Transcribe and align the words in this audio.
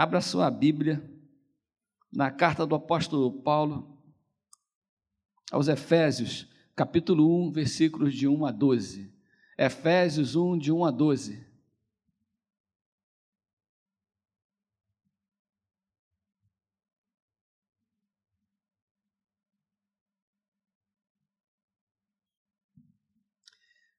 Abra 0.00 0.22
sua 0.22 0.50
Bíblia 0.50 1.06
na 2.10 2.30
carta 2.30 2.66
do 2.66 2.74
apóstolo 2.74 3.42
Paulo 3.42 4.02
aos 5.52 5.68
Efésios, 5.68 6.48
capítulo 6.74 7.48
1, 7.48 7.52
versículos 7.52 8.14
de 8.14 8.26
1 8.26 8.46
a 8.46 8.50
12. 8.50 9.12
Efésios 9.58 10.34
1, 10.34 10.56
de 10.56 10.72
1 10.72 10.86
a 10.86 10.90
12. 10.90 11.46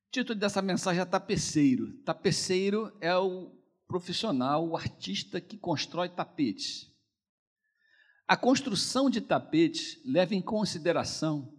O 0.07 0.11
título 0.11 0.39
dessa 0.39 0.63
mensagem 0.63 0.99
é 0.99 1.05
Tapeceiro. 1.05 1.93
Tapeceiro 1.99 2.91
é 2.99 3.15
o 3.15 3.60
profissional, 3.91 4.65
o 4.65 4.77
artista 4.77 5.41
que 5.41 5.57
constrói 5.57 6.07
tapetes. 6.07 6.89
A 8.25 8.37
construção 8.37 9.09
de 9.09 9.19
tapetes 9.19 9.99
leva 10.05 10.33
em 10.33 10.41
consideração 10.41 11.53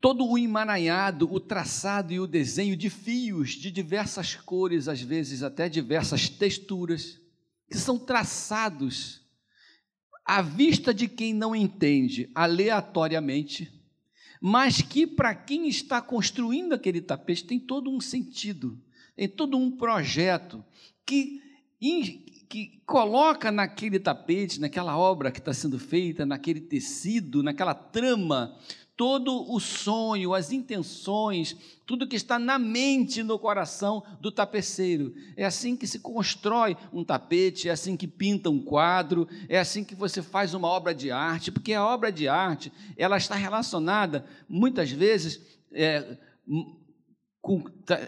todo 0.00 0.24
o 0.24 0.38
emaranhado, 0.38 1.28
o 1.32 1.40
traçado 1.40 2.12
e 2.12 2.20
o 2.20 2.26
desenho 2.28 2.76
de 2.76 2.88
fios 2.88 3.50
de 3.50 3.68
diversas 3.72 4.36
cores, 4.36 4.86
às 4.86 5.00
vezes 5.00 5.42
até 5.42 5.68
diversas 5.68 6.28
texturas, 6.28 7.20
que 7.68 7.76
são 7.76 7.98
traçados 7.98 9.22
à 10.24 10.40
vista 10.40 10.94
de 10.94 11.08
quem 11.08 11.34
não 11.34 11.56
entende, 11.56 12.30
aleatoriamente, 12.32 13.72
mas 14.40 14.80
que 14.80 15.04
para 15.04 15.34
quem 15.34 15.66
está 15.66 16.00
construindo 16.00 16.74
aquele 16.74 17.00
tapete 17.00 17.44
tem 17.44 17.58
todo 17.58 17.90
um 17.90 18.00
sentido, 18.00 18.80
tem 19.16 19.26
todo 19.26 19.56
um 19.56 19.70
projeto 19.70 20.62
que, 21.04 21.40
que 22.48 22.82
coloca 22.84 23.50
naquele 23.50 23.98
tapete, 23.98 24.60
naquela 24.60 24.96
obra 24.96 25.32
que 25.32 25.38
está 25.38 25.54
sendo 25.54 25.78
feita, 25.78 26.26
naquele 26.26 26.60
tecido, 26.60 27.42
naquela 27.42 27.74
trama, 27.74 28.54
todo 28.96 29.52
o 29.52 29.60
sonho, 29.60 30.32
as 30.32 30.52
intenções, 30.52 31.56
tudo 31.84 32.06
que 32.06 32.16
está 32.16 32.38
na 32.38 32.58
mente 32.58 33.20
e 33.20 33.22
no 33.22 33.38
coração 33.38 34.02
do 34.20 34.32
tapeceiro. 34.32 35.14
É 35.36 35.44
assim 35.44 35.76
que 35.76 35.86
se 35.86 35.98
constrói 35.98 36.76
um 36.92 37.04
tapete, 37.04 37.68
é 37.68 37.72
assim 37.72 37.96
que 37.96 38.06
pinta 38.06 38.48
um 38.48 38.60
quadro, 38.60 39.28
é 39.48 39.58
assim 39.58 39.84
que 39.84 39.94
você 39.94 40.22
faz 40.22 40.54
uma 40.54 40.68
obra 40.68 40.94
de 40.94 41.10
arte, 41.10 41.52
porque 41.52 41.74
a 41.74 41.84
obra 41.84 42.10
de 42.10 42.26
arte 42.26 42.72
ela 42.96 43.16
está 43.18 43.34
relacionada 43.34 44.24
muitas 44.48 44.90
vezes 44.90 45.40
é, 45.72 46.16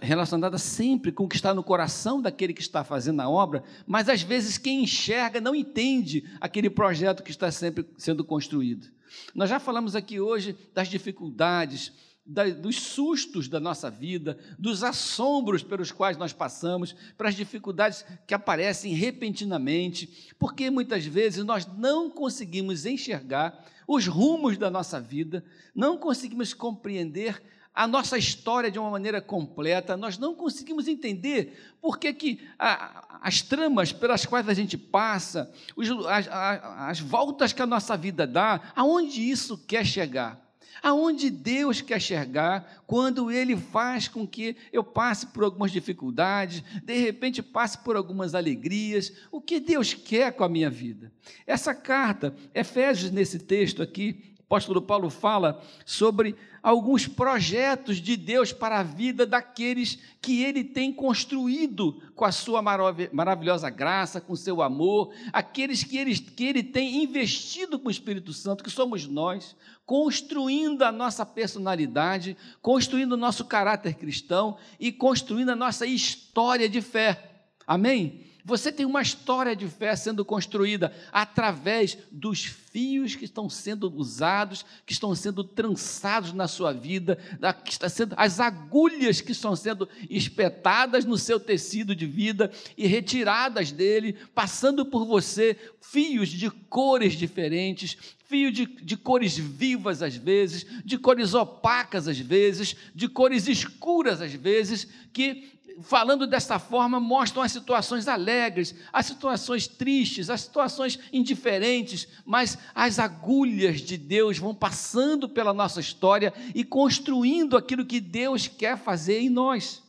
relacionada 0.02 0.58
sempre 0.58 1.12
com 1.12 1.24
o 1.24 1.28
que 1.28 1.36
está 1.36 1.54
no 1.54 1.62
coração 1.62 2.20
daquele 2.20 2.52
que 2.52 2.60
está 2.60 2.82
fazendo 2.82 3.20
a 3.20 3.28
obra, 3.28 3.62
mas 3.86 4.08
às 4.08 4.22
vezes 4.22 4.58
quem 4.58 4.82
enxerga 4.82 5.40
não 5.40 5.54
entende 5.54 6.24
aquele 6.40 6.68
projeto 6.68 7.22
que 7.22 7.30
está 7.30 7.50
sempre 7.50 7.86
sendo 7.96 8.24
construído. 8.24 8.88
Nós 9.34 9.48
já 9.48 9.58
falamos 9.58 9.94
aqui 9.94 10.20
hoje 10.20 10.56
das 10.74 10.88
dificuldades, 10.88 11.92
da, 12.28 12.48
dos 12.50 12.76
sustos 12.76 13.48
da 13.48 13.58
nossa 13.58 13.90
vida, 13.90 14.38
dos 14.58 14.84
assombros 14.84 15.62
pelos 15.62 15.90
quais 15.90 16.18
nós 16.18 16.32
passamos, 16.32 16.94
para 17.16 17.30
as 17.30 17.34
dificuldades 17.34 18.04
que 18.26 18.34
aparecem 18.34 18.92
repentinamente, 18.92 20.34
porque 20.38 20.70
muitas 20.70 21.06
vezes 21.06 21.42
nós 21.44 21.66
não 21.78 22.10
conseguimos 22.10 22.84
enxergar 22.84 23.64
os 23.86 24.06
rumos 24.06 24.58
da 24.58 24.70
nossa 24.70 25.00
vida, 25.00 25.42
não 25.74 25.96
conseguimos 25.96 26.52
compreender 26.52 27.42
a 27.74 27.86
nossa 27.86 28.18
história 28.18 28.70
de 28.70 28.78
uma 28.78 28.90
maneira 28.90 29.20
completa, 29.20 29.96
nós 29.96 30.18
não 30.18 30.34
conseguimos 30.34 30.88
entender 30.88 31.76
por 31.80 31.98
que, 31.98 32.12
que 32.12 32.40
a, 32.58 33.18
as 33.22 33.40
tramas 33.40 33.92
pelas 33.92 34.26
quais 34.26 34.48
a 34.48 34.54
gente 34.54 34.76
passa, 34.76 35.52
os, 35.76 35.88
as, 36.06 36.28
as 36.28 37.00
voltas 37.00 37.52
que 37.52 37.62
a 37.62 37.66
nossa 37.66 37.96
vida 37.96 38.26
dá, 38.26 38.72
aonde 38.74 39.22
isso 39.28 39.58
quer 39.58 39.84
chegar. 39.84 40.46
Aonde 40.82 41.28
Deus 41.28 41.80
quer 41.80 42.00
chegar 42.00 42.84
quando 42.86 43.32
Ele 43.32 43.56
faz 43.56 44.06
com 44.06 44.26
que 44.26 44.56
eu 44.72 44.84
passe 44.84 45.26
por 45.26 45.42
algumas 45.42 45.72
dificuldades, 45.72 46.62
de 46.84 46.98
repente 46.98 47.42
passe 47.42 47.78
por 47.78 47.96
algumas 47.96 48.34
alegrias, 48.34 49.12
o 49.32 49.40
que 49.40 49.58
Deus 49.58 49.92
quer 49.92 50.32
com 50.32 50.44
a 50.44 50.48
minha 50.48 50.70
vida? 50.70 51.12
Essa 51.46 51.74
carta, 51.74 52.34
Efésios, 52.54 53.10
nesse 53.10 53.40
texto 53.40 53.82
aqui, 53.82 54.36
apóstolo 54.48 54.80
Paulo 54.80 55.10
fala 55.10 55.62
sobre 55.84 56.34
alguns 56.62 57.06
projetos 57.06 57.98
de 57.98 58.16
Deus 58.16 58.50
para 58.50 58.80
a 58.80 58.82
vida 58.82 59.26
daqueles 59.26 59.98
que 60.22 60.42
ele 60.42 60.64
tem 60.64 60.90
construído 60.90 62.02
com 62.16 62.24
a 62.24 62.32
sua 62.32 62.62
maravilhosa 62.62 63.68
graça, 63.68 64.22
com 64.22 64.34
seu 64.34 64.62
amor, 64.62 65.12
aqueles 65.34 65.84
que 65.84 65.98
ele, 65.98 66.18
que 66.18 66.46
ele 66.46 66.62
tem 66.62 67.02
investido 67.02 67.78
com 67.78 67.88
o 67.88 67.90
Espírito 67.90 68.32
Santo, 68.32 68.64
que 68.64 68.70
somos 68.70 69.06
nós, 69.06 69.54
construindo 69.84 70.82
a 70.82 70.90
nossa 70.90 71.26
personalidade, 71.26 72.34
construindo 72.62 73.12
o 73.12 73.18
nosso 73.18 73.44
caráter 73.44 73.96
cristão 73.96 74.56
e 74.80 74.90
construindo 74.90 75.50
a 75.50 75.56
nossa 75.56 75.86
história 75.86 76.70
de 76.70 76.80
fé. 76.80 77.42
Amém? 77.66 78.27
Você 78.48 78.72
tem 78.72 78.86
uma 78.86 79.02
história 79.02 79.54
de 79.54 79.68
fé 79.68 79.94
sendo 79.94 80.24
construída 80.24 80.90
através 81.12 81.98
dos 82.10 82.46
fios 82.46 83.14
que 83.14 83.26
estão 83.26 83.50
sendo 83.50 83.94
usados, 83.94 84.64
que 84.86 84.94
estão 84.94 85.14
sendo 85.14 85.44
trançados 85.44 86.32
na 86.32 86.48
sua 86.48 86.72
vida, 86.72 87.18
que 87.62 87.72
está 87.72 87.90
sendo, 87.90 88.14
as 88.16 88.40
agulhas 88.40 89.20
que 89.20 89.32
estão 89.32 89.54
sendo 89.54 89.86
espetadas 90.08 91.04
no 91.04 91.18
seu 91.18 91.38
tecido 91.38 91.94
de 91.94 92.06
vida 92.06 92.50
e 92.74 92.86
retiradas 92.86 93.70
dele, 93.70 94.16
passando 94.34 94.86
por 94.86 95.04
você 95.04 95.54
fios 95.82 96.30
de 96.30 96.50
cores 96.50 97.12
diferentes, 97.12 97.98
fio 98.24 98.50
de, 98.50 98.64
de, 98.64 98.96
cores 98.96 99.36
vivas 99.36 100.02
às 100.02 100.16
vezes, 100.16 100.64
de 100.86 100.96
cores 100.96 101.34
opacas 101.34 102.08
às 102.08 102.18
vezes, 102.18 102.74
de 102.94 103.08
cores 103.08 103.46
escuras 103.46 104.22
às 104.22 104.32
vezes, 104.32 104.88
que 105.12 105.57
falando 105.82 106.26
desta 106.26 106.58
forma, 106.58 106.98
mostram 106.98 107.42
as 107.42 107.52
situações 107.52 108.08
alegres, 108.08 108.74
as 108.92 109.06
situações 109.06 109.66
tristes, 109.66 110.30
as 110.30 110.42
situações 110.42 110.98
indiferentes, 111.12 112.08
mas 112.24 112.58
as 112.74 112.98
agulhas 112.98 113.80
de 113.80 113.96
Deus 113.96 114.38
vão 114.38 114.54
passando 114.54 115.28
pela 115.28 115.54
nossa 115.54 115.80
história 115.80 116.32
e 116.54 116.64
construindo 116.64 117.56
aquilo 117.56 117.86
que 117.86 118.00
Deus 118.00 118.48
quer 118.48 118.76
fazer 118.76 119.20
em 119.20 119.28
nós. 119.28 119.82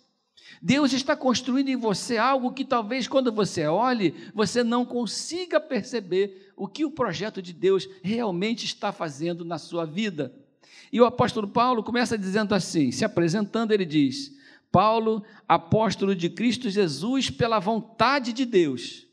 Deus 0.62 0.92
está 0.92 1.16
construindo 1.16 1.70
em 1.70 1.78
você 1.78 2.18
algo 2.18 2.54
que 2.54 2.66
talvez 2.66 3.08
quando 3.08 3.32
você 3.32 3.66
olhe, 3.66 4.14
você 4.34 4.64
não 4.64 4.86
consiga 4.86 5.60
perceber 5.60 6.52
o 6.58 6.68
que 6.68 6.84
o 6.84 6.92
projeto 6.92 7.42
de 7.42 7.54
Deus 7.54 7.88
realmente 8.04 8.66
está 8.66 8.92
fazendo 8.92 9.46
na 9.46 9.58
sua 9.58 9.86
vida. 9.86 10.34
E 10.92 11.00
o 11.00 11.06
apóstolo 11.06 11.48
Paulo 11.48 11.84
começa 11.84 12.18
dizendo 12.18 12.54
assim: 12.54 12.92
se 12.92 13.06
apresentando, 13.06 13.72
ele 13.72 13.86
diz: 13.86 14.38
Paulo, 14.72 15.24
apóstolo 15.48 16.16
de 16.16 16.30
Cristo 16.30 16.70
Jesus, 16.70 17.30
pela 17.30 17.60
vontade 17.60 18.34
de 18.34 18.46
Deus. 18.46 19.10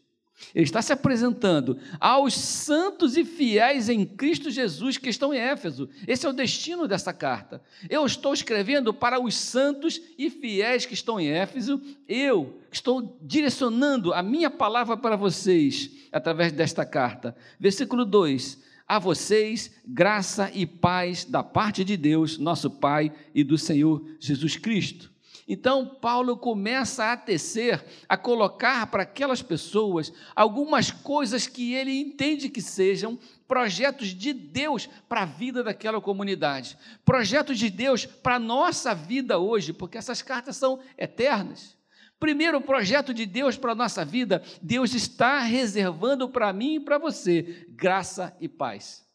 Ele 0.54 0.64
está 0.64 0.82
se 0.82 0.92
apresentando 0.92 1.78
aos 1.98 2.34
santos 2.34 3.16
e 3.16 3.24
fiéis 3.24 3.88
em 3.88 4.04
Cristo 4.04 4.50
Jesus 4.50 4.98
que 4.98 5.08
estão 5.08 5.32
em 5.32 5.38
Éfeso. 5.38 5.88
Esse 6.06 6.26
é 6.26 6.28
o 6.28 6.32
destino 6.32 6.86
dessa 6.86 7.12
carta. 7.12 7.62
Eu 7.88 8.04
estou 8.04 8.34
escrevendo 8.34 8.92
para 8.92 9.20
os 9.20 9.34
santos 9.34 10.00
e 10.18 10.28
fiéis 10.28 10.84
que 10.84 10.94
estão 10.94 11.18
em 11.18 11.28
Éfeso. 11.28 11.80
Eu 12.06 12.60
estou 12.70 13.18
direcionando 13.22 14.12
a 14.12 14.22
minha 14.22 14.50
palavra 14.50 14.96
para 14.96 15.16
vocês 15.16 15.90
através 16.12 16.52
desta 16.52 16.84
carta. 16.84 17.34
Versículo 17.58 18.04
2: 18.04 18.62
A 18.86 18.98
vocês, 18.98 19.70
graça 19.86 20.50
e 20.54 20.66
paz 20.66 21.24
da 21.24 21.42
parte 21.42 21.82
de 21.82 21.96
Deus, 21.96 22.36
nosso 22.36 22.70
Pai 22.70 23.10
e 23.34 23.42
do 23.42 23.56
Senhor 23.56 24.06
Jesus 24.20 24.56
Cristo. 24.56 25.15
Então, 25.48 25.86
Paulo 25.86 26.36
começa 26.36 27.12
a 27.12 27.16
tecer, 27.16 27.84
a 28.08 28.16
colocar 28.16 28.88
para 28.88 29.04
aquelas 29.04 29.42
pessoas 29.42 30.12
algumas 30.34 30.90
coisas 30.90 31.46
que 31.46 31.72
ele 31.72 32.00
entende 32.00 32.48
que 32.48 32.60
sejam 32.60 33.16
projetos 33.46 34.08
de 34.08 34.32
Deus 34.32 34.88
para 35.08 35.22
a 35.22 35.26
vida 35.26 35.62
daquela 35.62 36.00
comunidade, 36.00 36.76
projetos 37.04 37.58
de 37.58 37.70
Deus 37.70 38.04
para 38.04 38.36
a 38.36 38.40
nossa 38.40 38.92
vida 38.92 39.38
hoje, 39.38 39.72
porque 39.72 39.96
essas 39.96 40.20
cartas 40.20 40.56
são 40.56 40.80
eternas. 40.98 41.76
Primeiro, 42.18 42.60
projeto 42.60 43.14
de 43.14 43.24
Deus 43.24 43.56
para 43.56 43.72
a 43.72 43.76
nossa 43.76 44.04
vida, 44.04 44.42
Deus 44.60 44.94
está 44.94 45.40
reservando 45.40 46.28
para 46.28 46.52
mim 46.52 46.76
e 46.76 46.80
para 46.80 46.98
você 46.98 47.66
graça 47.68 48.36
e 48.40 48.48
paz. 48.48 49.06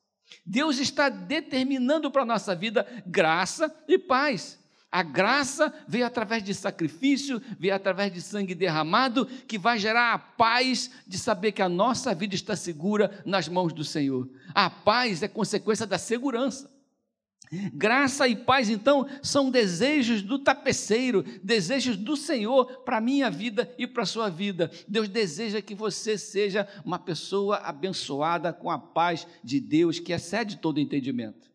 Deus 0.46 0.78
está 0.78 1.10
determinando 1.10 2.10
para 2.10 2.22
a 2.22 2.26
nossa 2.26 2.56
vida 2.56 2.88
graça 3.06 3.74
e 3.86 3.98
paz. 3.98 4.61
A 4.92 5.04
graça 5.04 5.74
veio 5.88 6.06
através 6.06 6.44
de 6.44 6.54
sacrifício, 6.54 7.42
veio 7.58 7.74
através 7.74 8.12
de 8.12 8.22
sangue 8.22 8.54
derramado, 8.54 9.26
que 9.26 9.58
vai 9.58 9.80
gerar 9.80 10.14
a 10.14 10.20
paz 10.20 10.92
de 11.08 11.18
saber 11.18 11.54
que 11.54 11.62
a 11.62 11.70
nossa 11.70 12.14
vida 12.14 12.36
está 12.36 12.58
segura 12.58 13.24
nas 13.26 13.48
mãos 13.48 13.72
do 13.72 13.86
Senhor. 13.86 14.30
A 14.54 14.70
paz 14.70 15.24
é 15.24 15.30
consequência 15.30 15.88
da 15.88 15.98
segurança. 15.98 16.70
Graça 17.74 18.28
e 18.30 18.36
paz, 18.36 18.70
então, 18.70 19.08
são 19.22 19.52
desejos 19.52 20.22
do 20.22 20.40
tapeceiro, 20.40 21.24
desejos 21.44 21.98
do 21.98 22.16
Senhor 22.16 22.66
para 22.84 22.98
a 22.98 23.02
minha 23.02 23.30
vida 23.30 23.74
e 23.78 23.86
para 23.86 24.04
a 24.04 24.06
sua 24.06 24.30
vida. 24.30 24.72
Deus 24.88 25.10
deseja 25.10 25.62
que 25.62 25.76
você 25.76 26.18
seja 26.18 26.68
uma 26.86 26.98
pessoa 26.98 27.58
abençoada 27.58 28.54
com 28.54 28.72
a 28.72 28.80
paz 28.80 29.28
de 29.44 29.60
Deus 29.60 30.00
que 30.00 30.14
excede 30.14 30.58
todo 30.58 30.80
entendimento. 30.80 31.51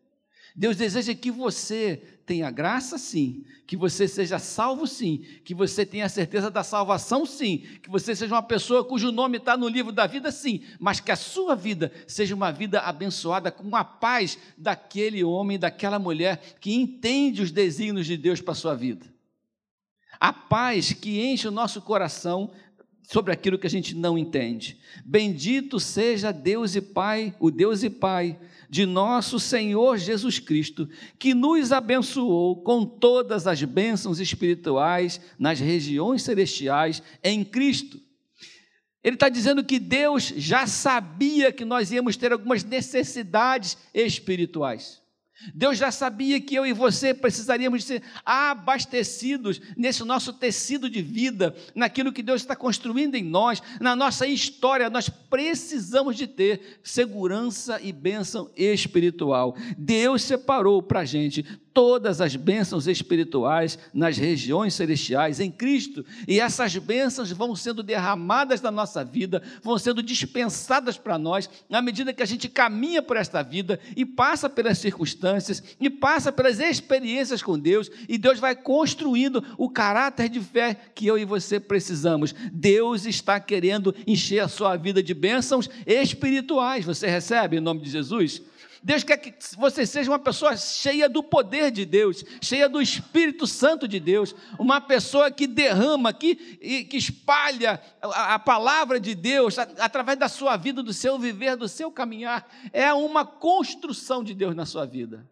Deus 0.57 0.75
deseja 0.75 1.13
que 1.13 1.29
você 1.29 2.01
tenha 2.25 2.49
graça, 2.49 2.97
sim, 2.97 3.45
que 3.67 3.77
você 3.77 4.07
seja 4.07 4.39
salvo, 4.39 4.87
sim, 4.87 5.23
que 5.45 5.53
você 5.53 5.85
tenha 5.85 6.05
a 6.05 6.09
certeza 6.09 6.49
da 6.49 6.63
salvação, 6.63 7.27
sim, 7.27 7.59
que 7.81 7.89
você 7.91 8.15
seja 8.15 8.33
uma 8.33 8.41
pessoa 8.41 8.83
cujo 8.83 9.11
nome 9.11 9.37
está 9.37 9.55
no 9.55 9.67
livro 9.67 9.91
da 9.91 10.07
vida, 10.07 10.31
sim, 10.31 10.63
mas 10.79 10.99
que 10.99 11.11
a 11.11 11.15
sua 11.15 11.55
vida 11.55 11.91
seja 12.07 12.33
uma 12.33 12.51
vida 12.51 12.79
abençoada 12.81 13.51
com 13.51 13.75
a 13.75 13.83
paz 13.83 14.39
daquele 14.57 15.23
homem, 15.23 15.59
daquela 15.59 15.99
mulher 15.99 16.57
que 16.59 16.73
entende 16.73 17.43
os 17.43 17.51
desígnios 17.51 18.07
de 18.07 18.17
Deus 18.17 18.41
para 18.41 18.53
a 18.53 18.55
sua 18.55 18.73
vida. 18.73 19.05
A 20.19 20.33
paz 20.33 20.91
que 20.91 21.21
enche 21.21 21.47
o 21.47 21.51
nosso 21.51 21.83
coração 21.83 22.51
sobre 23.03 23.31
aquilo 23.31 23.59
que 23.59 23.67
a 23.67 23.69
gente 23.69 23.95
não 23.95 24.17
entende. 24.17 24.79
Bendito 25.05 25.79
seja 25.79 26.31
Deus 26.31 26.75
e 26.75 26.81
Pai, 26.81 27.35
o 27.39 27.51
Deus 27.51 27.83
e 27.83 27.91
Pai 27.91 28.37
de 28.69 28.85
nosso 28.85 29.39
Senhor 29.39 29.97
Jesus 29.97 30.39
Cristo, 30.39 30.89
que 31.17 31.33
nos 31.33 31.71
abençoou 31.71 32.61
com 32.63 32.85
todas 32.85 33.47
as 33.47 33.63
bênçãos 33.63 34.19
espirituais 34.19 35.21
nas 35.39 35.59
regiões 35.59 36.23
celestiais 36.23 37.01
em 37.23 37.43
Cristo. 37.43 37.99
Ele 39.03 39.15
está 39.15 39.29
dizendo 39.29 39.63
que 39.63 39.79
Deus 39.79 40.33
já 40.35 40.67
sabia 40.67 41.51
que 41.51 41.63
nós 41.63 41.91
íamos 41.91 42.17
ter 42.17 42.31
algumas 42.33 42.63
necessidades 42.63 43.77
espirituais. 43.93 45.01
Deus 45.53 45.77
já 45.77 45.91
sabia 45.91 46.41
que 46.41 46.55
eu 46.55 46.65
e 46.65 46.73
você 46.73 47.13
precisaríamos 47.13 47.83
ser 47.83 48.01
abastecidos 48.25 49.61
nesse 49.75 50.03
nosso 50.03 50.33
tecido 50.33 50.89
de 50.89 51.01
vida, 51.01 51.55
naquilo 51.75 52.11
que 52.11 52.23
Deus 52.23 52.41
está 52.41 52.55
construindo 52.55 53.15
em 53.15 53.23
nós, 53.23 53.61
na 53.79 53.95
nossa 53.95 54.25
história. 54.25 54.89
Nós 54.89 55.09
precisamos 55.09 56.15
de 56.15 56.27
ter 56.27 56.79
segurança 56.83 57.79
e 57.81 57.91
bênção 57.91 58.49
espiritual. 58.55 59.55
Deus 59.77 60.23
separou 60.23 60.81
para 60.81 61.01
a 61.01 61.05
gente 61.05 61.45
todas 61.77 62.21
as 62.21 62.35
bênçãos 62.35 62.87
espirituais 62.87 63.77
nas 63.93 64.17
regiões 64.17 64.73
celestiais 64.73 65.39
em 65.39 65.51
Cristo, 65.51 66.03
e 66.27 66.39
essas 66.39 66.75
bênçãos 66.75 67.31
vão 67.31 67.55
sendo 67.55 67.83
derramadas 67.83 68.63
na 68.63 68.71
nossa 68.71 69.05
vida, 69.05 69.43
vão 69.61 69.77
sendo 69.77 70.01
dispensadas 70.01 70.97
para 70.97 71.19
nós, 71.19 71.47
à 71.71 71.79
medida 71.79 72.11
que 72.11 72.23
a 72.23 72.25
gente 72.25 72.49
caminha 72.49 72.99
por 72.99 73.15
esta 73.15 73.43
vida 73.43 73.79
e 73.95 74.03
passa 74.03 74.49
pelas 74.49 74.79
circunstâncias, 74.79 75.61
e 75.79 75.87
passa 75.87 76.31
pelas 76.31 76.59
experiências 76.59 77.43
com 77.43 77.59
Deus, 77.59 77.91
e 78.09 78.17
Deus 78.17 78.39
vai 78.39 78.55
construindo 78.55 79.43
o 79.55 79.69
caráter 79.69 80.29
de 80.29 80.39
fé 80.39 80.75
que 80.95 81.05
eu 81.05 81.15
e 81.15 81.25
você 81.25 81.59
precisamos. 81.59 82.33
Deus 82.51 83.05
está 83.05 83.39
querendo 83.39 83.93
encher 84.07 84.39
a 84.39 84.47
sua 84.47 84.75
vida 84.77 85.03
de 85.03 85.13
bênçãos 85.13 85.69
espirituais. 85.85 86.85
Você 86.85 87.05
recebe 87.05 87.57
em 87.57 87.61
nome 87.61 87.81
de 87.81 87.91
Jesus? 87.91 88.41
Deus 88.87 89.03
quer 89.03 89.17
que 89.17 89.33
você 89.57 89.85
seja 89.85 90.09
uma 90.09 90.17
pessoa 90.17 90.55
cheia 90.55 91.09
do 91.09 91.21
poder 91.21 91.71
de 91.71 91.83
Deus, 91.83 92.23
cheia 92.41 92.69
do 92.69 92.81
Espírito 92.81 93.45
Santo 93.45 93.85
de 93.85 93.99
Deus, 93.99 94.33
uma 94.57 94.79
pessoa 94.79 95.29
que 95.29 95.45
derrama, 95.45 96.13
que, 96.13 96.35
que 96.85 96.95
espalha 96.95 97.81
a, 98.01 98.35
a 98.35 98.39
palavra 98.39 98.97
de 98.97 99.13
Deus 99.13 99.59
através 99.59 100.17
da 100.17 100.29
sua 100.29 100.55
vida, 100.55 100.81
do 100.81 100.93
seu 100.93 101.19
viver, 101.19 101.57
do 101.57 101.67
seu 101.67 101.91
caminhar. 101.91 102.49
É 102.71 102.93
uma 102.93 103.25
construção 103.25 104.23
de 104.23 104.33
Deus 104.33 104.55
na 104.55 104.65
sua 104.65 104.85
vida. 104.85 105.27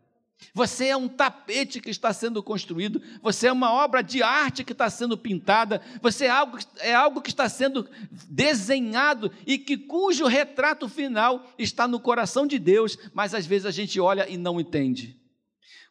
Você 0.53 0.87
é 0.87 0.97
um 0.97 1.07
tapete 1.07 1.81
que 1.81 1.89
está 1.89 2.13
sendo 2.13 2.41
construído, 2.41 3.01
você 3.21 3.47
é 3.47 3.51
uma 3.51 3.71
obra 3.73 4.01
de 4.01 4.23
arte 4.23 4.63
que 4.63 4.71
está 4.71 4.89
sendo 4.89 5.17
pintada, 5.17 5.81
você 6.01 6.25
é 6.25 6.29
algo, 6.29 6.57
é 6.79 6.93
algo 6.93 7.21
que 7.21 7.29
está 7.29 7.49
sendo 7.49 7.89
desenhado 8.29 9.31
e 9.45 9.57
que 9.57 9.77
cujo 9.77 10.25
retrato 10.25 10.87
final 10.87 11.51
está 11.57 11.87
no 11.87 11.99
coração 11.99 12.47
de 12.47 12.59
Deus, 12.59 12.97
mas 13.13 13.33
às 13.33 13.45
vezes 13.45 13.65
a 13.65 13.71
gente 13.71 13.99
olha 13.99 14.29
e 14.29 14.37
não 14.37 14.59
entende. 14.59 15.19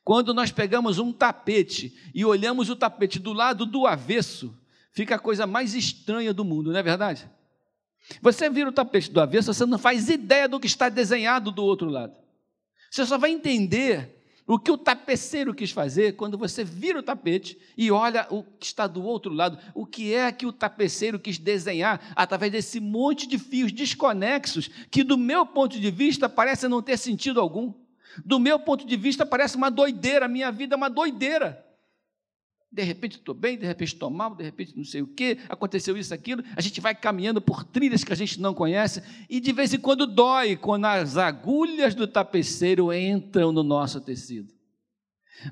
Quando 0.02 0.34
nós 0.34 0.50
pegamos 0.50 0.98
um 0.98 1.12
tapete 1.12 1.94
e 2.14 2.24
olhamos 2.24 2.68
o 2.68 2.76
tapete 2.76 3.18
do 3.18 3.32
lado 3.32 3.64
do 3.64 3.86
avesso, 3.86 4.54
fica 4.92 5.14
a 5.14 5.18
coisa 5.18 5.46
mais 5.46 5.74
estranha 5.74 6.32
do 6.32 6.44
mundo, 6.44 6.70
não 6.70 6.78
é 6.78 6.82
verdade? 6.82 7.28
Você 8.20 8.50
vira 8.50 8.68
o 8.68 8.72
tapete 8.72 9.10
do 9.10 9.20
avesso, 9.20 9.52
você 9.52 9.64
não 9.64 9.78
faz 9.78 10.10
ideia 10.10 10.46
do 10.46 10.60
que 10.60 10.66
está 10.66 10.90
desenhado 10.90 11.50
do 11.50 11.64
outro 11.64 11.88
lado. 11.88 12.14
Você 12.90 13.04
só 13.06 13.16
vai 13.16 13.30
entender 13.30 14.23
o 14.46 14.58
que 14.58 14.70
o 14.70 14.76
tapeceiro 14.76 15.54
quis 15.54 15.70
fazer, 15.70 16.16
quando 16.16 16.36
você 16.36 16.62
vira 16.62 16.98
o 16.98 17.02
tapete 17.02 17.58
e 17.76 17.90
olha 17.90 18.26
o 18.30 18.42
que 18.42 18.66
está 18.66 18.86
do 18.86 19.02
outro 19.02 19.32
lado, 19.32 19.58
o 19.74 19.86
que 19.86 20.12
é 20.12 20.30
que 20.30 20.44
o 20.44 20.52
tapeceiro 20.52 21.18
quis 21.18 21.38
desenhar 21.38 22.12
através 22.14 22.52
desse 22.52 22.78
monte 22.78 23.26
de 23.26 23.38
fios 23.38 23.72
desconexos, 23.72 24.68
que 24.90 25.02
do 25.02 25.16
meu 25.16 25.46
ponto 25.46 25.80
de 25.80 25.90
vista 25.90 26.28
parece 26.28 26.68
não 26.68 26.82
ter 26.82 26.98
sentido 26.98 27.40
algum. 27.40 27.72
Do 28.24 28.38
meu 28.38 28.58
ponto 28.58 28.86
de 28.86 28.96
vista 28.96 29.24
parece 29.24 29.56
uma 29.56 29.70
doideira, 29.70 30.26
a 30.26 30.28
minha 30.28 30.52
vida 30.52 30.74
é 30.74 30.76
uma 30.76 30.90
doideira 30.90 31.63
de 32.74 32.82
repente 32.82 33.16
estou 33.16 33.34
bem, 33.34 33.56
de 33.56 33.64
repente 33.64 33.94
estou 33.94 34.10
mal, 34.10 34.34
de 34.34 34.42
repente 34.42 34.76
não 34.76 34.84
sei 34.84 35.00
o 35.00 35.06
que, 35.06 35.38
aconteceu 35.48 35.96
isso, 35.96 36.12
aquilo. 36.12 36.42
A 36.56 36.60
gente 36.60 36.80
vai 36.80 36.92
caminhando 36.92 37.40
por 37.40 37.62
trilhas 37.62 38.02
que 38.02 38.12
a 38.12 38.16
gente 38.16 38.40
não 38.40 38.52
conhece 38.52 39.00
e 39.30 39.38
de 39.38 39.52
vez 39.52 39.72
em 39.72 39.78
quando 39.78 40.06
dói 40.06 40.56
quando 40.56 40.86
as 40.86 41.16
agulhas 41.16 41.94
do 41.94 42.06
tapeceiro 42.08 42.92
entram 42.92 43.52
no 43.52 43.62
nosso 43.62 44.00
tecido. 44.00 44.52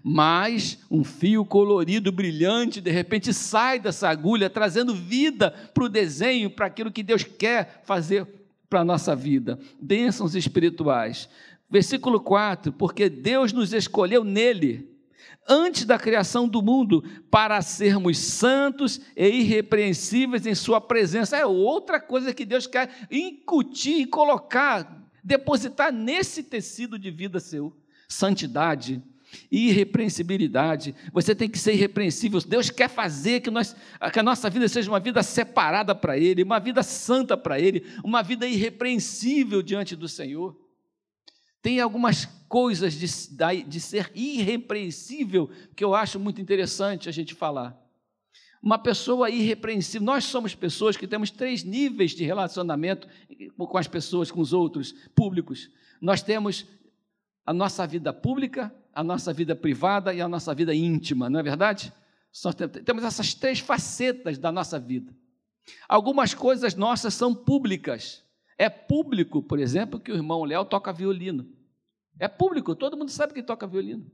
Mas 0.02 0.78
um 0.90 1.04
fio 1.04 1.44
colorido, 1.44 2.10
brilhante, 2.10 2.80
de 2.80 2.90
repente 2.90 3.32
sai 3.32 3.78
dessa 3.78 4.08
agulha, 4.08 4.50
trazendo 4.50 4.94
vida 4.94 5.50
para 5.72 5.84
o 5.84 5.88
desenho, 5.88 6.50
para 6.50 6.66
aquilo 6.66 6.90
que 6.90 7.02
Deus 7.02 7.22
quer 7.22 7.82
fazer 7.84 8.26
para 8.68 8.80
a 8.80 8.84
nossa 8.84 9.14
vida. 9.14 9.60
Bênçãos 9.80 10.34
espirituais. 10.34 11.28
Versículo 11.70 12.20
4: 12.20 12.72
Porque 12.72 13.08
Deus 13.08 13.52
nos 13.52 13.72
escolheu 13.72 14.24
nele 14.24 14.91
antes 15.48 15.84
da 15.84 15.98
criação 15.98 16.48
do 16.48 16.62
mundo, 16.62 17.02
para 17.30 17.60
sermos 17.62 18.18
santos 18.18 19.00
e 19.16 19.26
irrepreensíveis 19.26 20.46
em 20.46 20.54
Sua 20.54 20.80
presença. 20.80 21.36
É 21.36 21.46
outra 21.46 22.00
coisa 22.00 22.32
que 22.32 22.44
Deus 22.44 22.66
quer 22.66 22.90
incutir 23.10 24.00
e 24.00 24.06
colocar, 24.06 25.02
depositar 25.22 25.92
nesse 25.92 26.42
tecido 26.42 26.98
de 26.98 27.10
vida 27.10 27.40
seu: 27.40 27.76
santidade, 28.08 29.02
irrepreensibilidade. 29.50 30.94
Você 31.12 31.34
tem 31.34 31.48
que 31.48 31.58
ser 31.58 31.74
irrepreensível. 31.74 32.40
Deus 32.40 32.70
quer 32.70 32.88
fazer 32.88 33.40
que, 33.40 33.50
nós, 33.50 33.74
que 34.12 34.20
a 34.20 34.22
nossa 34.22 34.48
vida 34.48 34.68
seja 34.68 34.90
uma 34.90 35.00
vida 35.00 35.22
separada 35.22 35.94
para 35.94 36.16
Ele, 36.16 36.42
uma 36.42 36.60
vida 36.60 36.82
santa 36.82 37.36
para 37.36 37.58
Ele, 37.58 37.84
uma 38.04 38.22
vida 38.22 38.46
irrepreensível 38.46 39.62
diante 39.62 39.96
do 39.96 40.08
Senhor. 40.08 40.61
Tem 41.62 41.80
algumas 41.80 42.26
coisas 42.48 42.94
de, 42.94 43.06
de 43.62 43.80
ser 43.80 44.10
irrepreensível 44.14 45.48
que 45.74 45.84
eu 45.84 45.94
acho 45.94 46.18
muito 46.18 46.40
interessante 46.40 47.08
a 47.08 47.12
gente 47.12 47.34
falar. 47.34 47.80
Uma 48.62 48.78
pessoa 48.78 49.30
irrepreensível, 49.30 50.04
nós 50.04 50.24
somos 50.24 50.54
pessoas 50.54 50.96
que 50.96 51.06
temos 51.06 51.30
três 51.30 51.64
níveis 51.64 52.10
de 52.10 52.24
relacionamento 52.24 53.08
com 53.56 53.78
as 53.78 53.88
pessoas, 53.88 54.30
com 54.30 54.40
os 54.40 54.52
outros 54.52 54.92
públicos. 55.14 55.70
Nós 56.00 56.22
temos 56.22 56.66
a 57.46 57.52
nossa 57.52 57.86
vida 57.86 58.12
pública, 58.12 58.74
a 58.92 59.02
nossa 59.02 59.32
vida 59.32 59.56
privada 59.56 60.12
e 60.12 60.20
a 60.20 60.28
nossa 60.28 60.54
vida 60.54 60.74
íntima, 60.74 61.30
não 61.30 61.40
é 61.40 61.42
verdade? 61.42 61.92
Temos 62.84 63.04
essas 63.04 63.34
três 63.34 63.58
facetas 63.58 64.38
da 64.38 64.52
nossa 64.52 64.78
vida. 64.78 65.14
Algumas 65.88 66.34
coisas 66.34 66.74
nossas 66.74 67.14
são 67.14 67.34
públicas, 67.34 68.24
é 68.58 68.68
público, 68.68 69.42
por 69.42 69.58
exemplo, 69.58 69.98
que 70.00 70.12
o 70.12 70.16
irmão 70.16 70.44
Léo 70.44 70.64
toca 70.64 70.92
violino. 70.92 71.46
É 72.18 72.28
público, 72.28 72.76
todo 72.76 72.96
mundo 72.96 73.10
sabe 73.10 73.34
que 73.34 73.42
toca 73.42 73.66
violino. 73.66 74.10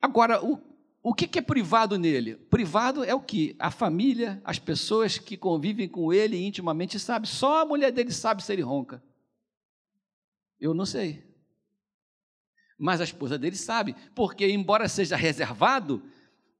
Agora, 0.00 0.44
o, 0.44 0.60
o 1.02 1.14
que, 1.14 1.38
é 1.38 1.42
privado 1.42 1.98
nele? 1.98 2.36
Privado 2.36 3.04
é 3.04 3.14
o 3.14 3.20
que? 3.20 3.54
A 3.58 3.70
família, 3.70 4.40
as 4.44 4.58
pessoas 4.58 5.18
que 5.18 5.36
convivem 5.36 5.88
com 5.88 6.12
ele 6.12 6.44
intimamente 6.44 6.98
sabem. 6.98 7.28
Só 7.28 7.62
a 7.62 7.64
mulher 7.64 7.92
dele 7.92 8.12
sabe 8.12 8.42
se 8.42 8.52
ele 8.52 8.62
ronca. 8.62 9.02
Eu 10.60 10.74
não 10.74 10.86
sei. 10.86 11.24
Mas 12.78 13.00
a 13.00 13.04
esposa 13.04 13.38
dele 13.38 13.56
sabe, 13.56 13.94
porque 14.14 14.48
embora 14.48 14.88
seja 14.88 15.14
reservado, 15.14 16.02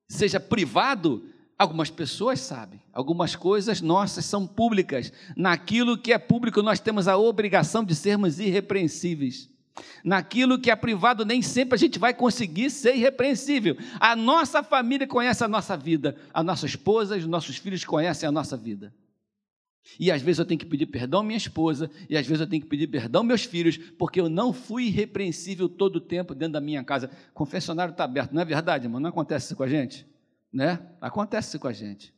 seja 0.08 0.38
privado, 0.38 1.31
Algumas 1.62 1.90
pessoas 1.90 2.40
sabem, 2.40 2.80
algumas 2.92 3.36
coisas 3.36 3.80
nossas 3.80 4.24
são 4.24 4.48
públicas. 4.48 5.12
Naquilo 5.36 5.96
que 5.96 6.12
é 6.12 6.18
público, 6.18 6.60
nós 6.60 6.80
temos 6.80 7.06
a 7.06 7.16
obrigação 7.16 7.84
de 7.84 7.94
sermos 7.94 8.40
irrepreensíveis. 8.40 9.48
Naquilo 10.02 10.58
que 10.58 10.72
é 10.72 10.74
privado, 10.74 11.24
nem 11.24 11.40
sempre 11.40 11.76
a 11.76 11.78
gente 11.78 12.00
vai 12.00 12.12
conseguir 12.12 12.68
ser 12.68 12.96
irrepreensível. 12.96 13.76
A 14.00 14.16
nossa 14.16 14.60
família 14.64 15.06
conhece 15.06 15.44
a 15.44 15.46
nossa 15.46 15.76
vida, 15.76 16.16
a 16.34 16.42
nossa 16.42 16.66
esposa 16.66 17.16
e 17.16 17.20
os 17.20 17.26
nossos 17.26 17.58
filhos 17.58 17.84
conhecem 17.84 18.28
a 18.28 18.32
nossa 18.32 18.56
vida. 18.56 18.92
E 20.00 20.10
às 20.10 20.20
vezes 20.20 20.40
eu 20.40 20.44
tenho 20.44 20.58
que 20.58 20.66
pedir 20.66 20.86
perdão 20.86 21.20
à 21.20 21.22
minha 21.22 21.36
esposa, 21.36 21.88
e 22.10 22.16
às 22.16 22.26
vezes 22.26 22.40
eu 22.40 22.46
tenho 22.48 22.62
que 22.62 22.68
pedir 22.68 22.88
perdão 22.88 23.20
aos 23.20 23.28
meus 23.28 23.44
filhos, 23.44 23.76
porque 23.96 24.20
eu 24.20 24.28
não 24.28 24.52
fui 24.52 24.86
irrepreensível 24.86 25.68
todo 25.68 25.94
o 25.94 26.00
tempo 26.00 26.34
dentro 26.34 26.54
da 26.54 26.60
minha 26.60 26.82
casa. 26.82 27.08
Confessionário 27.32 27.92
está 27.92 28.02
aberto, 28.02 28.32
não 28.32 28.42
é 28.42 28.44
verdade, 28.44 28.86
irmão? 28.86 28.98
Não 28.98 29.10
acontece 29.10 29.46
isso 29.46 29.54
com 29.54 29.62
a 29.62 29.68
gente? 29.68 30.10
Né? 30.52 30.78
Acontece 31.00 31.58
com 31.58 31.68
a 31.68 31.72
gente. 31.72 32.14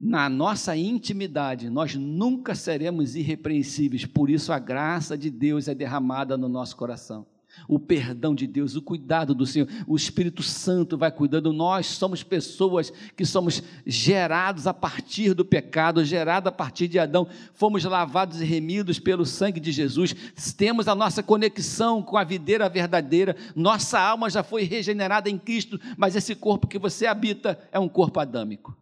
Na 0.00 0.28
nossa 0.28 0.76
intimidade, 0.76 1.68
nós 1.68 1.94
nunca 1.96 2.54
seremos 2.54 3.16
irrepreensíveis, 3.16 4.06
por 4.06 4.30
isso 4.30 4.52
a 4.52 4.58
graça 4.58 5.18
de 5.18 5.28
Deus 5.28 5.66
é 5.66 5.74
derramada 5.74 6.36
no 6.36 6.48
nosso 6.48 6.76
coração 6.76 7.26
o 7.66 7.78
perdão 7.78 8.34
de 8.34 8.46
Deus, 8.46 8.76
o 8.76 8.82
cuidado 8.82 9.34
do 9.34 9.46
Senhor, 9.46 9.68
o 9.86 9.96
Espírito 9.96 10.42
Santo 10.42 10.96
vai 10.96 11.10
cuidando. 11.10 11.52
Nós 11.52 11.86
somos 11.86 12.22
pessoas 12.22 12.92
que 13.16 13.24
somos 13.24 13.62
gerados 13.86 14.66
a 14.66 14.74
partir 14.74 15.34
do 15.34 15.44
pecado, 15.44 16.04
gerados 16.04 16.48
a 16.48 16.52
partir 16.52 16.88
de 16.88 16.98
Adão, 16.98 17.26
fomos 17.54 17.84
lavados 17.84 18.40
e 18.40 18.44
remidos 18.44 18.98
pelo 18.98 19.24
sangue 19.24 19.60
de 19.60 19.72
Jesus, 19.72 20.14
temos 20.56 20.88
a 20.88 20.94
nossa 20.94 21.22
conexão 21.22 22.02
com 22.02 22.16
a 22.16 22.24
videira 22.24 22.68
verdadeira, 22.68 23.36
nossa 23.54 23.98
alma 24.00 24.30
já 24.30 24.42
foi 24.42 24.64
regenerada 24.64 25.28
em 25.30 25.38
Cristo, 25.38 25.80
mas 25.96 26.16
esse 26.16 26.34
corpo 26.34 26.66
que 26.66 26.78
você 26.78 27.06
habita 27.06 27.58
é 27.72 27.78
um 27.78 27.88
corpo 27.88 28.20
adâmico. 28.20 28.76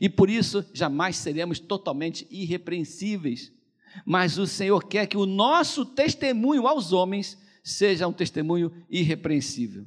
E 0.00 0.08
por 0.08 0.30
isso 0.30 0.64
jamais 0.72 1.16
seremos 1.16 1.58
totalmente 1.58 2.26
irrepreensíveis 2.30 3.52
mas 4.04 4.38
o 4.38 4.46
Senhor 4.46 4.84
quer 4.84 5.06
que 5.06 5.16
o 5.16 5.26
nosso 5.26 5.84
testemunho 5.84 6.66
aos 6.66 6.92
homens 6.92 7.38
seja 7.62 8.08
um 8.08 8.12
testemunho 8.12 8.72
irrepreensível. 8.90 9.84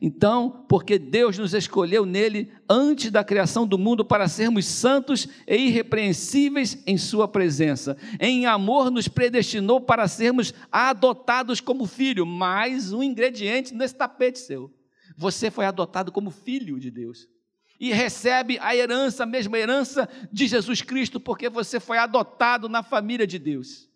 Então, 0.00 0.64
porque 0.68 0.98
Deus 0.98 1.38
nos 1.38 1.54
escolheu 1.54 2.04
nele 2.04 2.50
antes 2.68 3.10
da 3.10 3.22
criação 3.22 3.66
do 3.66 3.78
mundo 3.78 4.04
para 4.04 4.28
sermos 4.28 4.66
santos 4.66 5.28
e 5.46 5.56
irrepreensíveis 5.56 6.82
em 6.86 6.98
Sua 6.98 7.28
presença. 7.28 7.96
Em 8.18 8.44
amor, 8.44 8.90
nos 8.90 9.08
predestinou 9.08 9.80
para 9.80 10.08
sermos 10.08 10.52
adotados 10.70 11.60
como 11.60 11.86
filho. 11.86 12.26
Mais 12.26 12.92
um 12.92 13.02
ingrediente 13.02 13.72
nesse 13.74 13.94
tapete 13.94 14.38
seu. 14.38 14.70
Você 15.16 15.50
foi 15.50 15.64
adotado 15.64 16.10
como 16.10 16.30
filho 16.30 16.78
de 16.80 16.90
Deus 16.90 17.28
e 17.78 17.92
recebe 17.92 18.58
a 18.60 18.74
herança, 18.74 19.24
a 19.24 19.26
mesma 19.26 19.58
herança 19.58 20.08
de 20.32 20.46
Jesus 20.46 20.82
Cristo, 20.82 21.18
porque 21.18 21.48
você 21.48 21.80
foi 21.80 21.98
adotado 21.98 22.68
na 22.68 22.82
família 22.82 23.26
de 23.26 23.38
Deus. 23.38 23.88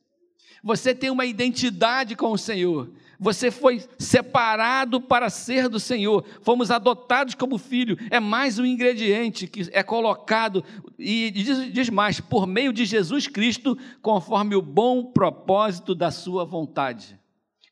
Você 0.62 0.94
tem 0.94 1.10
uma 1.10 1.24
identidade 1.24 2.16
com 2.16 2.32
o 2.32 2.38
Senhor. 2.38 2.90
Você 3.20 3.50
foi 3.50 3.82
separado 3.98 5.00
para 5.00 5.30
ser 5.30 5.68
do 5.68 5.78
Senhor. 5.78 6.24
Fomos 6.42 6.70
adotados 6.70 7.34
como 7.34 7.58
filho. 7.58 7.96
É 8.10 8.20
mais 8.20 8.58
um 8.58 8.64
ingrediente 8.64 9.46
que 9.46 9.68
é 9.72 9.82
colocado 9.82 10.64
e 10.98 11.30
diz, 11.30 11.72
diz 11.72 11.90
mais, 11.90 12.20
por 12.20 12.46
meio 12.46 12.72
de 12.72 12.84
Jesus 12.84 13.26
Cristo, 13.26 13.78
conforme 14.02 14.56
o 14.56 14.62
bom 14.62 15.04
propósito 15.04 15.94
da 15.94 16.10
sua 16.10 16.44
vontade 16.44 17.18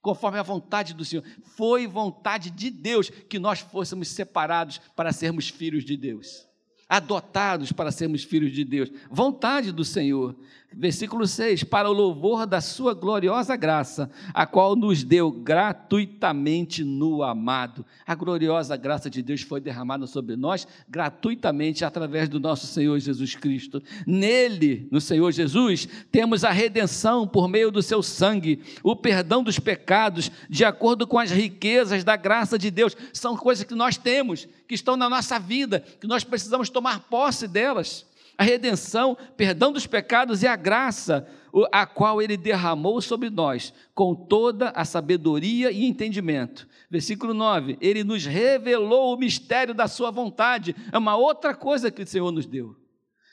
conforme 0.07 0.39
a 0.39 0.43
vontade 0.45 0.95
do 0.95 1.05
Senhor. 1.05 1.25
Foi 1.43 1.85
vontade 1.85 2.49
de 2.49 2.71
Deus 2.71 3.11
que 3.11 3.41
nós 3.41 3.59
fôssemos 3.59 4.07
separados 4.07 4.81
para 4.95 5.13
sermos 5.13 5.49
filhos 5.49 5.85
de 5.85 5.97
Deus, 5.97 6.47
adotados 6.89 7.73
para 7.73 7.91
sermos 7.91 8.23
filhos 8.23 8.53
de 8.53 8.65
Deus. 8.65 8.89
Vontade 9.11 9.73
do 9.73 9.85
Senhor. 9.85 10.37
Versículo 10.79 11.27
6: 11.27 11.65
Para 11.65 11.89
o 11.89 11.93
louvor 11.93 12.47
da 12.47 12.61
Sua 12.61 12.93
gloriosa 12.93 13.57
graça, 13.57 14.11
a 14.35 14.45
qual 14.45 14.77
nos 14.77 15.03
deu 15.03 15.31
gratuitamente 15.31 16.85
no 16.85 17.23
amado. 17.23 17.83
A 18.07 18.15
gloriosa 18.15 18.77
graça 18.77 19.09
de 19.09 19.23
Deus 19.23 19.41
foi 19.41 19.59
derramada 19.59 20.07
sobre 20.07 20.37
nós 20.37 20.69
gratuitamente 20.87 21.83
através 21.83 22.29
do 22.29 22.39
nosso 22.39 22.67
Senhor 22.67 22.99
Jesus 22.99 23.35
Cristo. 23.35 23.83
Nele, 24.07 24.87
no 24.91 25.01
Senhor 25.01 25.33
Jesus, 25.33 25.89
temos 26.13 26.45
a 26.45 26.51
redenção 26.51 27.27
por 27.27 27.49
meio 27.49 27.71
do 27.71 27.81
Seu 27.81 28.03
sangue, 28.03 28.63
o 28.83 28.95
perdão 28.95 29.43
dos 29.43 29.59
pecados, 29.59 30.31
de 30.51 30.63
acordo 30.63 31.07
com 31.07 31.19
as 31.19 31.31
riquezas 31.31 32.05
da 32.05 32.17
graça 32.17 32.59
de 32.59 32.71
Deus. 32.71 32.95
São 33.15 33.35
coisas 33.35 33.65
que 33.65 33.75
nós 33.75 33.97
temos, 33.97 34.47
que 34.69 34.75
estão 34.75 34.95
na 34.95 35.09
nossa 35.09 35.39
vida, 35.39 35.83
que 35.99 36.07
nós 36.07 36.23
precisamos 36.23 36.69
tomar 36.69 37.01
posse 37.09 37.49
delas 37.49 38.05
a 38.39 38.45
redenção, 38.45 39.17
perdão 39.37 39.73
dos 39.73 39.87
pecados 39.87 40.43
e 40.43 40.47
a 40.47 40.57
graça, 40.57 41.27
a 41.73 41.87
qual 41.87 42.21
ele 42.21 42.37
derramou 42.37 43.01
sobre 43.01 43.31
nós, 43.31 43.73
com 43.95 44.15
toda 44.15 44.71
a 44.71 44.85
sabedoria 44.85 45.71
e 45.71 45.85
entendimento. 45.85 46.69
Versículo 46.91 47.33
9: 47.33 47.79
Ele 47.81 48.05
nos 48.05 48.27
revelou 48.27 49.15
o 49.15 49.19
mistério 49.19 49.75
da 49.75 49.89
Sua 49.89 50.11
vontade, 50.11 50.77
é 50.93 50.99
uma 50.99 51.17
outra 51.17 51.55
coisa 51.55 51.91
que 51.91 52.03
o 52.03 52.07
Senhor 52.07 52.31
nos 52.31 52.47
deu. 52.47 52.77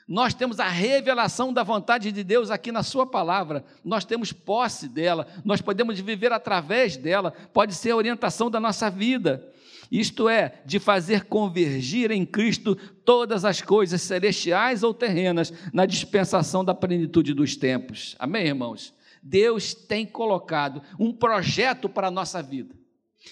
Nós 0.07 0.33
temos 0.33 0.59
a 0.59 0.67
revelação 0.67 1.53
da 1.53 1.63
vontade 1.63 2.11
de 2.11 2.23
Deus 2.23 2.51
aqui 2.51 2.71
na 2.71 2.83
Sua 2.83 3.05
palavra, 3.05 3.63
nós 3.83 4.03
temos 4.03 4.33
posse 4.33 4.87
dela, 4.87 5.27
nós 5.45 5.61
podemos 5.61 5.99
viver 5.99 6.33
através 6.33 6.97
dela, 6.97 7.31
pode 7.53 7.73
ser 7.73 7.91
a 7.91 7.95
orientação 7.95 8.51
da 8.51 8.59
nossa 8.59 8.89
vida 8.89 9.53
isto 9.93 10.27
é, 10.27 10.59
de 10.65 10.79
fazer 10.79 11.25
convergir 11.25 12.09
em 12.09 12.25
Cristo 12.25 12.75
todas 13.05 13.45
as 13.45 13.61
coisas 13.61 14.01
celestiais 14.01 14.81
ou 14.81 14.91
terrenas 14.91 15.53
na 15.71 15.85
dispensação 15.85 16.65
da 16.65 16.73
plenitude 16.73 17.31
dos 17.31 17.55
tempos. 17.55 18.15
Amém, 18.17 18.47
irmãos? 18.47 18.91
Deus 19.21 19.75
tem 19.75 20.03
colocado 20.03 20.81
um 20.99 21.13
projeto 21.13 21.87
para 21.87 22.07
a 22.07 22.11
nossa 22.11 22.41
vida. 22.41 22.73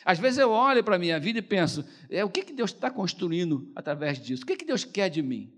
Às 0.05 0.19
vezes 0.19 0.37
eu 0.37 0.51
olho 0.51 0.83
para 0.83 0.97
a 0.97 0.99
minha 0.99 1.19
vida 1.19 1.39
e 1.39 1.41
penso, 1.41 1.83
é, 2.11 2.23
o 2.23 2.29
que, 2.29 2.43
que 2.43 2.53
Deus 2.53 2.71
está 2.71 2.91
construindo 2.91 3.71
através 3.75 4.21
disso? 4.21 4.43
O 4.43 4.45
que, 4.45 4.55
que 4.55 4.65
Deus 4.65 4.85
quer 4.85 5.09
de 5.09 5.23
mim? 5.23 5.51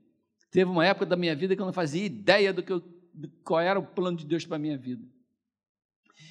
Teve 0.54 0.70
uma 0.70 0.86
época 0.86 1.08
da 1.08 1.16
minha 1.16 1.36
vida 1.36 1.56
que 1.56 1.62
eu 1.64 1.66
não 1.66 1.74
fazia 1.74 2.06
ideia 2.06 2.54
do 2.54 2.62
que 2.62 2.72
eu, 2.72 2.84
qual 3.44 3.60
era 3.60 3.80
o 3.80 3.84
plano 3.84 4.16
de 4.16 4.24
Deus 4.24 4.46
para 4.46 4.58
a 4.58 4.60
minha 4.60 4.78
vida. 4.78 5.04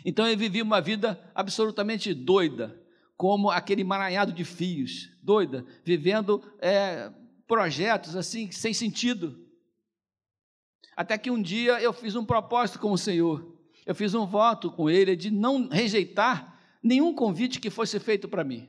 Então 0.04 0.28
eu 0.28 0.38
vivi 0.38 0.62
uma 0.62 0.80
vida 0.80 1.20
absolutamente 1.34 2.14
doida, 2.14 2.80
como 3.16 3.50
aquele 3.50 3.80
emaranhado 3.80 4.32
de 4.32 4.44
fios, 4.44 5.10
doida, 5.20 5.66
vivendo 5.84 6.40
é, 6.60 7.10
projetos 7.48 8.14
assim, 8.14 8.48
sem 8.52 8.72
sentido. 8.72 9.44
Até 10.96 11.18
que 11.18 11.30
um 11.30 11.42
dia 11.42 11.80
eu 11.80 11.92
fiz 11.92 12.14
um 12.14 12.24
propósito 12.24 12.78
com 12.78 12.92
o 12.92 12.98
Senhor, 12.98 13.58
eu 13.84 13.94
fiz 13.94 14.14
um 14.14 14.24
voto 14.24 14.70
com 14.70 14.88
Ele 14.88 15.16
de 15.16 15.32
não 15.32 15.68
rejeitar 15.68 16.60
nenhum 16.80 17.12
convite 17.12 17.58
que 17.58 17.70
fosse 17.70 17.98
feito 17.98 18.28
para 18.28 18.44
mim, 18.44 18.68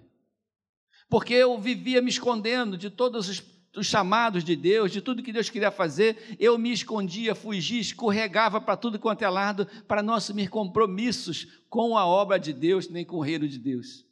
porque 1.08 1.36
eu 1.36 1.60
vivia 1.60 2.02
me 2.02 2.10
escondendo 2.10 2.76
de 2.76 2.90
todos 2.90 3.30
os, 3.30 3.53
os 3.76 3.88
chamados 3.88 4.44
de 4.44 4.56
Deus, 4.56 4.92
de 4.92 5.02
tudo 5.02 5.24
que 5.24 5.34
Deus 5.34 5.50
queria 5.50 5.72
fazer, 5.72 6.36
eu 6.40 6.58
me 6.58 6.72
escondia, 6.72 7.34
fugia, 7.34 7.82
escorregava 7.82 8.62
para 8.62 8.78
tudo 8.78 9.00
quanto 9.00 9.24
é 9.24 9.30
lado, 9.30 9.68
para 9.88 10.04
não 10.04 10.14
assumir 10.14 10.50
compromissos 10.50 11.62
com 11.70 11.98
a 11.98 12.06
obra 12.06 12.40
de 12.40 12.54
Deus, 12.54 12.88
nem 12.88 13.04
com 13.04 13.18
o 13.18 13.22
reino 13.22 13.48
de 13.48 13.58
Deus. 13.58 14.06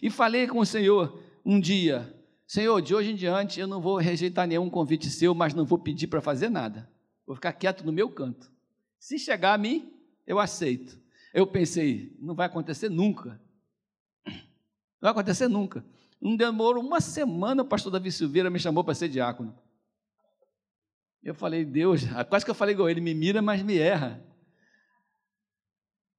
E 0.00 0.08
falei 0.08 0.46
com 0.46 0.60
o 0.60 0.66
Senhor 0.66 1.20
um 1.44 1.58
dia: 1.58 2.14
Senhor, 2.46 2.80
de 2.80 2.94
hoje 2.94 3.10
em 3.10 3.16
diante 3.16 3.58
eu 3.58 3.66
não 3.66 3.80
vou 3.80 3.96
rejeitar 3.96 4.46
nenhum 4.46 4.70
convite 4.70 5.10
seu, 5.10 5.34
mas 5.34 5.54
não 5.54 5.64
vou 5.64 5.78
pedir 5.78 6.06
para 6.06 6.20
fazer 6.20 6.48
nada. 6.48 6.88
Vou 7.26 7.34
ficar 7.34 7.52
quieto 7.52 7.84
no 7.84 7.92
meu 7.92 8.08
canto. 8.08 8.52
Se 8.98 9.18
chegar 9.18 9.54
a 9.54 9.58
mim, 9.58 9.92
eu 10.26 10.38
aceito. 10.38 11.00
Eu 11.34 11.46
pensei: 11.46 12.16
não 12.20 12.34
vai 12.34 12.46
acontecer 12.46 12.88
nunca. 12.88 13.40
Não 14.24 15.08
vai 15.08 15.10
acontecer 15.10 15.48
nunca. 15.48 15.84
Não 16.22 16.36
demorou 16.36 16.84
uma 16.84 17.00
semana, 17.00 17.62
o 17.62 17.66
pastor 17.66 17.90
Davi 17.90 18.12
Silveira 18.12 18.48
me 18.48 18.60
chamou 18.60 18.84
para 18.84 18.94
ser 18.94 19.08
diácono. 19.08 19.58
Eu 21.20 21.34
falei, 21.34 21.64
Deus, 21.64 22.02
quase 22.28 22.44
que 22.44 22.50
eu 22.50 22.54
falei 22.54 22.76
igual 22.76 22.88
ele, 22.88 23.00
me 23.00 23.12
mira, 23.12 23.42
mas 23.42 23.60
me 23.60 23.76
erra. 23.76 24.24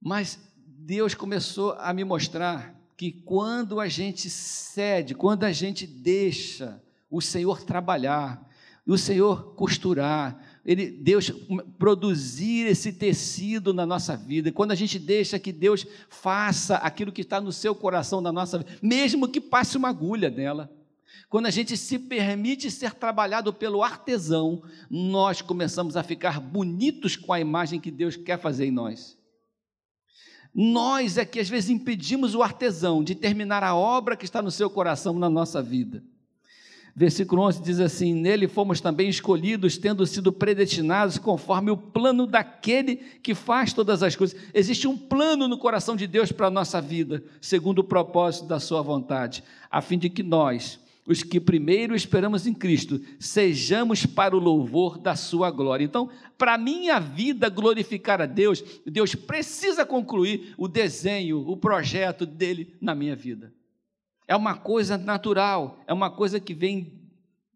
Mas 0.02 0.38
Deus 0.58 1.14
começou 1.14 1.72
a 1.80 1.94
me 1.94 2.04
mostrar 2.04 2.78
que 2.98 3.14
quando 3.14 3.80
a 3.80 3.88
gente 3.88 4.30
cede, 4.30 5.16
quando 5.16 5.46
a 5.46 5.54
gente 5.54 5.88
deixa 5.88 6.84
o 7.10 7.22
Senhor 7.22 7.64
trabalhar, 7.64 8.46
o 8.86 8.98
Senhor 8.98 9.56
costurar, 9.56 10.53
ele, 10.66 10.90
Deus 10.90 11.32
produzir 11.78 12.68
esse 12.68 12.94
tecido 12.94 13.74
na 13.74 13.86
nossa 13.86 14.16
vida, 14.16 14.52
quando 14.52 14.72
a 14.72 14.76
gente 14.76 14.98
deixa 14.98 15.38
que 15.38 15.52
Deus 15.52 15.86
faça 16.10 16.78
aquilo 16.78 17.12
que 17.12 17.22
está 17.22 17.42
no 17.42 17.52
seu 17.52 17.76
coração, 17.76 18.22
na 18.22 18.32
nossa 18.32 18.60
vida, 18.60 18.78
mesmo 18.82 19.28
que 19.28 19.42
passe 19.42 19.76
uma 19.76 19.90
agulha 19.90 20.30
nela, 20.30 20.72
quando 21.30 21.48
a 21.48 21.52
gente 21.52 21.76
se 21.76 22.00
permite 22.00 22.70
ser 22.72 22.94
trabalhado 22.94 23.52
pelo 23.52 23.84
artesão, 23.84 24.64
nós 24.90 25.42
começamos 25.42 25.98
a 25.98 26.04
ficar 26.04 26.40
bonitos 26.40 27.16
com 27.16 27.34
a 27.34 27.40
imagem 27.40 27.80
que 27.80 27.92
Deus 27.92 28.16
quer 28.16 28.40
fazer 28.40 28.66
em 28.66 28.72
nós. 28.72 29.18
Nós 30.54 31.18
é 31.18 31.26
que 31.26 31.40
às 31.40 31.50
vezes 31.50 31.72
impedimos 31.72 32.36
o 32.36 32.44
artesão 32.44 33.04
de 33.04 33.16
terminar 33.16 33.64
a 33.64 33.76
obra 33.76 34.16
que 34.16 34.26
está 34.26 34.42
no 34.42 34.52
seu 34.52 34.70
coração 34.70 35.18
na 35.18 35.30
nossa 35.30 35.62
vida. 35.62 36.04
Versículo 36.96 37.42
11 37.44 37.64
diz 37.64 37.80
assim: 37.80 38.14
Nele 38.14 38.48
fomos 38.48 38.80
também 38.80 39.10
escolhidos, 39.10 39.78
tendo 39.78 40.06
sido 40.06 40.32
predestinados 40.32 41.18
conforme 41.18 41.72
o 41.72 41.78
plano 41.78 42.28
daquele 42.28 42.98
que 42.98 43.34
faz 43.34 43.74
todas 43.74 44.04
as 44.04 44.16
coisas. 44.16 44.40
Existe 44.54 44.88
um 44.88 44.96
plano 44.96 45.48
no 45.48 45.58
coração 45.58 45.96
de 45.96 46.06
Deus 46.06 46.32
para 46.32 46.48
a 46.48 46.52
nossa 46.52 46.80
vida, 46.80 47.24
segundo 47.42 47.80
o 47.80 47.84
propósito 47.84 48.46
da 48.46 48.60
Sua 48.60 48.82
vontade, 48.84 49.44
a 49.72 49.82
fim 49.82 49.98
de 49.98 50.08
que 50.08 50.22
nós, 50.22 50.80
os 51.04 51.24
que 51.24 51.40
primeiro 51.40 51.96
esperamos 51.96 52.46
em 52.46 52.54
Cristo, 52.54 53.02
sejamos 53.20 54.06
para 54.06 54.36
o 54.36 54.40
louvor 54.40 55.00
da 55.00 55.16
sua 55.16 55.50
glória. 55.50 55.84
Então, 55.84 56.10
para 56.38 56.58
minha 56.58 57.00
vida 57.00 57.50
glorificar 57.50 58.22
a 58.22 58.26
Deus, 58.28 58.64
Deus 58.86 59.16
precisa 59.16 59.86
concluir 59.86 60.54
o 60.58 60.68
desenho, 60.68 61.40
o 61.50 61.58
projeto 61.58 62.26
dele 62.26 62.76
na 62.80 62.94
minha 62.96 63.16
vida. 63.16 63.52
É 64.28 64.36
uma 64.36 64.56
coisa 64.56 64.98
natural, 64.98 65.80
é 65.88 65.94
uma 65.94 66.10
coisa 66.10 66.40
que 66.40 66.54
vem 66.54 66.94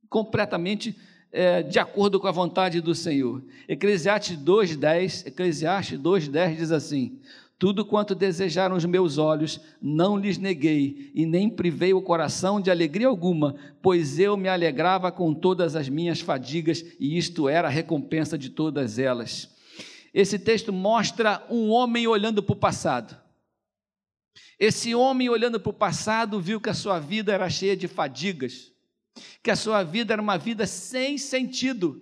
completamente 0.09 0.95
é, 1.31 1.61
de 1.61 1.79
acordo 1.79 2.19
com 2.19 2.27
a 2.27 2.31
vontade 2.31 2.81
do 2.81 2.95
Senhor. 2.95 3.43
Eclesiastes 3.67 4.37
2,10, 4.37 5.27
Eclesiastes 5.27 5.99
2,10 5.99 6.55
diz 6.55 6.71
assim: 6.71 7.19
tudo 7.59 7.83
quanto 7.83 8.13
desejaram 8.13 8.75
os 8.75 8.85
meus 8.85 9.17
olhos, 9.17 9.59
não 9.81 10.15
lhes 10.15 10.37
neguei, 10.37 11.11
e 11.15 11.25
nem 11.25 11.49
privei 11.49 11.91
o 11.91 12.01
coração 12.01 12.61
de 12.61 12.69
alegria 12.69 13.07
alguma, 13.07 13.55
pois 13.81 14.19
eu 14.19 14.37
me 14.37 14.47
alegrava 14.47 15.11
com 15.11 15.33
todas 15.33 15.75
as 15.75 15.89
minhas 15.89 16.21
fadigas, 16.21 16.85
e 16.99 17.17
isto 17.17 17.49
era 17.49 17.67
a 17.67 17.71
recompensa 17.71 18.37
de 18.37 18.51
todas 18.51 18.99
elas. 18.99 19.49
Esse 20.13 20.37
texto 20.37 20.71
mostra 20.71 21.43
um 21.49 21.69
homem 21.69 22.05
olhando 22.05 22.43
para 22.43 22.53
o 22.53 22.57
passado. 22.57 23.17
Esse 24.59 24.93
homem 24.95 25.29
olhando 25.29 25.59
para 25.59 25.69
o 25.69 25.73
passado 25.73 26.39
viu 26.39 26.59
que 26.59 26.69
a 26.69 26.73
sua 26.73 26.99
vida 26.99 27.33
era 27.33 27.49
cheia 27.49 27.75
de 27.75 27.87
fadigas, 27.87 28.71
que 29.43 29.51
a 29.51 29.55
sua 29.55 29.83
vida 29.83 30.13
era 30.13 30.21
uma 30.21 30.37
vida 30.37 30.65
sem 30.65 31.17
sentido. 31.17 32.01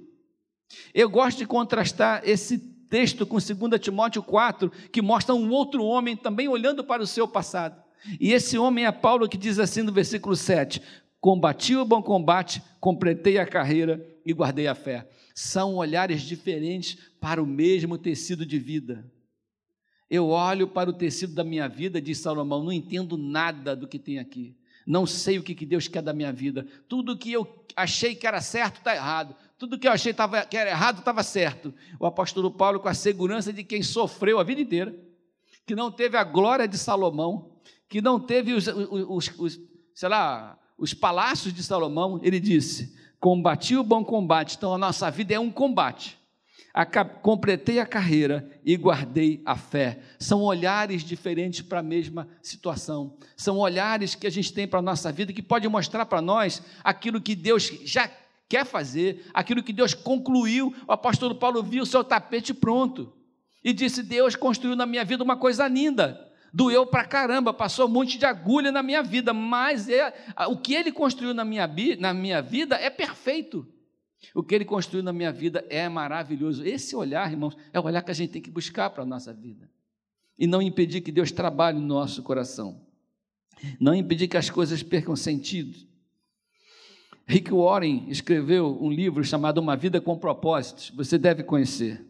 Eu 0.94 1.10
gosto 1.10 1.38
de 1.38 1.46
contrastar 1.46 2.22
esse 2.24 2.58
texto 2.58 3.26
com 3.26 3.38
2 3.38 3.80
Timóteo 3.80 4.24
4, 4.24 4.72
que 4.92 5.02
mostra 5.02 5.36
um 5.36 5.50
outro 5.50 5.84
homem 5.84 6.16
também 6.16 6.48
olhando 6.48 6.84
para 6.84 7.04
o 7.04 7.08
seu 7.08 7.28
passado. 7.28 7.84
E 8.20 8.32
esse 8.34 8.58
homem 8.58 8.86
é 8.86 8.92
Paulo 8.92 9.28
que 9.28 9.38
diz 9.38 9.60
assim 9.60 9.82
no 9.82 9.92
versículo 9.92 10.36
7: 10.36 10.82
Combati 11.20 11.76
o 11.76 11.86
bom 11.86 12.02
combate, 12.02 12.62
completei 12.80 13.38
a 13.38 13.46
carreira 13.46 14.06
e 14.26 14.32
guardei 14.32 14.68
a 14.68 14.76
fé. 14.76 15.10
São 15.34 15.76
olhares 15.76 16.22
diferentes 16.22 16.98
para 17.20 17.42
o 17.42 17.46
mesmo 17.46 17.98
tecido 17.98 18.46
de 18.46 18.60
vida. 18.60 19.12
Eu 20.10 20.28
olho 20.28 20.68
para 20.68 20.90
o 20.90 20.94
tecido 20.94 21.34
da 21.34 21.44
minha 21.44 21.68
vida, 21.68 22.02
diz 22.02 22.20
Salomão, 22.20 22.64
não 22.64 22.72
entendo 22.72 23.18
nada 23.18 23.76
do 23.76 23.88
que 23.88 23.98
tem 23.98 24.20
aqui. 24.20 24.56
Não 24.86 25.06
sei 25.06 25.40
o 25.40 25.44
que 25.44 25.66
Deus 25.66 25.88
quer 25.88 26.02
da 26.02 26.14
minha 26.14 26.32
vida. 26.32 26.68
Tudo 26.88 27.18
que 27.18 27.32
eu 27.32 27.66
achei 27.76 28.14
que 28.14 28.28
era 28.28 28.40
certo 28.40 28.78
está 28.78 28.96
errado. 28.96 29.36
Tudo 29.58 29.80
que 29.80 29.88
eu 29.88 29.92
achei 29.92 30.14
que 30.14 30.58
era 30.58 30.70
errado 30.70 31.00
estava 31.00 31.24
certo. 31.24 31.74
O 32.00 32.06
apóstolo 32.06 32.52
Paulo, 32.52 32.80
com 32.80 32.88
a 32.88 32.94
segurança 32.94 33.52
de 33.52 33.64
quem 33.64 33.82
sofreu 33.82 34.40
a 34.40 34.44
vida 34.44 34.62
inteira, 34.62 34.96
que 35.66 35.76
não 35.76 35.92
teve 35.92 36.18
a 36.18 36.24
glória 36.24 36.68
de 36.68 36.78
Salomão, 36.78 37.58
que 37.90 38.02
não 38.02 38.20
teve 38.20 38.54
os, 38.54 38.68
os, 38.68 39.32
os 39.40 39.60
sei 39.94 40.10
lá, 40.10 40.60
os 40.78 40.94
palácios 40.94 41.54
de 41.54 41.64
Salomão, 41.64 42.20
ele 42.22 42.40
disse: 42.40 42.96
Combati 43.20 43.76
o 43.76 43.84
bom 43.84 44.04
combate. 44.04 44.56
Então 44.56 44.74
a 44.74 44.78
nossa 44.78 45.10
vida 45.10 45.34
é 45.34 45.40
um 45.40 45.52
combate. 45.52 46.18
Completei 47.22 47.80
a 47.80 47.86
carreira 47.86 48.50
e 48.66 48.76
guardei 48.76 49.42
a 49.46 49.56
fé. 49.56 50.00
São 50.20 50.42
olhares 50.42 51.04
diferentes 51.04 51.62
para 51.62 51.80
a 51.80 51.84
mesma 51.84 52.28
situação. 52.42 53.16
São 53.38 53.60
olhares 53.60 54.14
que 54.14 54.28
a 54.28 54.30
gente 54.30 54.52
tem 54.52 54.68
para 54.68 54.80
a 54.80 54.82
nossa 54.82 55.10
vida 55.12 55.32
que 55.32 55.42
pode 55.42 55.66
mostrar 55.70 56.06
para 56.06 56.22
nós 56.22 56.62
aquilo 56.84 57.22
que 57.22 57.34
Deus 57.34 57.72
já 57.86 58.12
quer 58.50 58.66
fazer, 58.66 59.26
aquilo 59.34 59.64
que 59.64 59.72
Deus 59.72 59.94
concluiu. 59.94 60.76
O 60.86 60.92
apóstolo 60.92 61.36
Paulo 61.36 61.64
viu 61.64 61.84
o 61.84 61.86
seu 61.86 62.04
tapete 62.04 62.54
pronto 62.54 63.14
e 63.64 63.72
disse: 63.72 64.04
Deus 64.04 64.36
construiu 64.36 64.76
na 64.76 64.86
minha 64.86 65.06
vida 65.06 65.24
uma 65.24 65.38
coisa 65.38 65.68
linda. 65.68 66.30
Doeu 66.54 66.86
para 66.86 67.06
caramba, 67.06 67.54
passou 67.54 67.86
um 67.86 67.92
monte 67.92 68.18
de 68.18 68.26
agulha 68.26 68.72
na 68.72 68.82
minha 68.82 69.04
vida, 69.04 69.34
mas 69.34 69.90
é, 69.90 70.14
o 70.48 70.56
que 70.56 70.74
ele 70.74 70.92
construiu 70.92 71.34
na 71.34 71.44
minha, 71.44 71.70
na 72.00 72.14
minha 72.14 72.42
vida 72.42 72.76
é 72.76 72.90
perfeito. 72.90 73.68
O 74.34 74.44
que 74.44 74.56
ele 74.56 74.66
construiu 74.66 75.04
na 75.04 75.14
minha 75.14 75.32
vida 75.32 75.66
é 75.70 75.88
maravilhoso. 75.88 76.66
Esse 76.66 76.96
olhar, 76.96 77.32
irmãos, 77.32 77.56
é 77.72 77.80
o 77.80 77.84
olhar 77.84 78.02
que 78.02 78.12
a 78.12 78.14
gente 78.14 78.32
tem 78.32 78.42
que 78.42 78.52
buscar 78.52 78.90
para 78.90 79.04
a 79.04 79.06
nossa 79.06 79.34
vida. 79.34 79.70
E 80.38 80.48
não 80.48 80.62
impedir 80.62 81.02
que 81.02 81.12
Deus 81.12 81.32
trabalhe 81.32 81.80
no 81.80 81.86
nosso 81.86 82.24
coração. 82.24 82.82
Não 83.80 83.94
impedir 83.94 84.28
que 84.28 84.38
as 84.38 84.50
coisas 84.50 84.84
percam 84.84 85.16
sentido. 85.16 85.78
Rick 87.28 87.52
Warren 87.52 88.06
escreveu 88.08 88.78
um 88.82 88.92
livro 88.92 89.24
chamado 89.24 89.58
Uma 89.58 89.76
Vida 89.76 90.00
com 90.00 90.18
Propósitos, 90.18 90.92
você 90.92 91.18
deve 91.18 91.44
conhecer. 91.44 92.06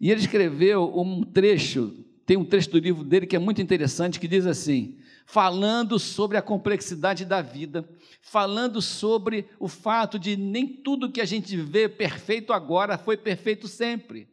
E 0.00 0.10
ele 0.10 0.20
escreveu 0.20 0.96
um 0.96 1.24
trecho, 1.24 2.04
tem 2.28 2.36
um 2.36 2.44
trecho 2.44 2.68
do 2.68 2.78
livro 2.78 3.04
dele 3.04 3.26
que 3.26 3.34
é 3.34 3.38
muito 3.38 3.62
interessante, 3.62 4.20
que 4.20 4.28
diz 4.28 4.44
assim: 4.44 4.98
falando 5.24 5.98
sobre 5.98 6.36
a 6.36 6.42
complexidade 6.42 7.24
da 7.24 7.40
vida, 7.40 7.88
falando 8.20 8.82
sobre 8.82 9.46
o 9.58 9.66
fato 9.66 10.18
de 10.18 10.36
nem 10.36 10.66
tudo 10.66 11.10
que 11.10 11.22
a 11.22 11.24
gente 11.24 11.56
vê 11.56 11.88
perfeito 11.88 12.52
agora 12.52 12.98
foi 12.98 13.16
perfeito 13.16 13.66
sempre. 13.66 14.28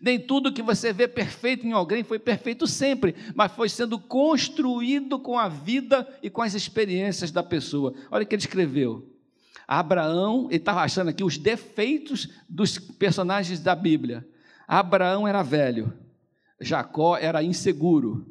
Nem 0.00 0.18
tudo 0.18 0.52
que 0.52 0.62
você 0.62 0.92
vê 0.92 1.06
perfeito 1.06 1.64
em 1.64 1.70
alguém 1.70 2.02
foi 2.02 2.18
perfeito 2.18 2.66
sempre, 2.66 3.14
mas 3.36 3.52
foi 3.52 3.68
sendo 3.68 4.00
construído 4.00 5.20
com 5.20 5.38
a 5.38 5.48
vida 5.48 6.08
e 6.20 6.28
com 6.28 6.42
as 6.42 6.54
experiências 6.54 7.30
da 7.30 7.44
pessoa. 7.44 7.94
Olha 8.10 8.24
o 8.24 8.26
que 8.26 8.34
ele 8.34 8.42
escreveu. 8.42 9.14
Abraão, 9.66 10.46
ele 10.48 10.56
estava 10.56 10.80
achando 10.80 11.10
aqui 11.10 11.22
os 11.22 11.38
defeitos 11.38 12.28
dos 12.48 12.80
personagens 12.80 13.60
da 13.60 13.76
Bíblia. 13.76 14.26
Abraão 14.66 15.28
era 15.28 15.44
velho, 15.44 15.92
Jacó 16.60 17.16
era 17.16 17.42
inseguro, 17.42 18.26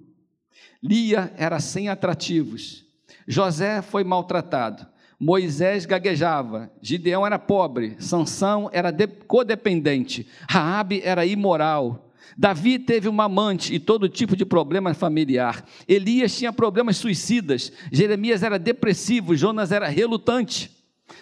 Lia 0.81 1.33
era 1.37 1.59
sem 1.59 1.89
atrativos, 1.89 2.85
José 3.27 3.81
foi 3.81 4.03
maltratado, 4.03 4.85
Moisés 5.19 5.85
gaguejava, 5.85 6.71
Gideão 6.81 7.25
era 7.25 7.39
pobre, 7.39 7.95
Sansão 7.99 8.69
era 8.71 8.93
codependente, 9.27 10.27
Raabe 10.47 11.01
era 11.03 11.25
imoral, 11.25 12.07
Davi 12.37 12.77
teve 12.77 13.07
uma 13.07 13.23
amante 13.23 13.73
e 13.73 13.79
todo 13.79 14.07
tipo 14.07 14.35
de 14.35 14.45
problema 14.45 14.93
familiar. 14.93 15.65
Elias 15.87 16.37
tinha 16.37 16.53
problemas 16.53 16.97
suicidas. 16.97 17.71
Jeremias 17.91 18.43
era 18.43 18.59
depressivo. 18.59 19.35
Jonas 19.35 19.71
era 19.71 19.87
relutante. 19.87 20.76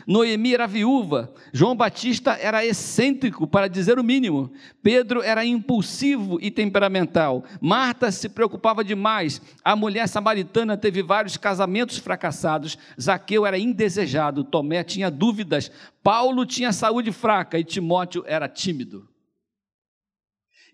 Noemi 0.08 0.54
era 0.54 0.68
viúva, 0.68 1.34
João 1.54 1.76
Batista 1.76 2.38
era 2.40 2.66
excêntrico, 2.66 3.48
para 3.48 3.68
dizer 3.68 3.98
o 3.98 4.04
mínimo, 4.04 4.52
Pedro 4.82 5.22
era 5.22 5.46
impulsivo 5.46 6.38
e 6.42 6.52
temperamental, 6.52 7.44
Marta 7.60 8.12
se 8.12 8.30
preocupava 8.30 8.84
demais, 8.84 9.42
a 9.64 9.76
mulher 9.76 10.08
samaritana 10.08 10.78
teve 10.78 11.02
vários 11.02 11.38
casamentos 11.38 11.98
fracassados, 11.98 12.78
Zaqueu 13.00 13.46
era 13.46 13.58
indesejado, 13.58 14.44
Tomé 14.44 14.84
tinha 14.84 15.10
dúvidas, 15.10 15.72
Paulo 16.04 16.46
tinha 16.46 16.72
saúde 16.72 17.12
fraca 17.12 17.58
e 17.58 17.64
Timóteo 17.64 18.24
era 18.28 18.48
tímido. 18.48 19.08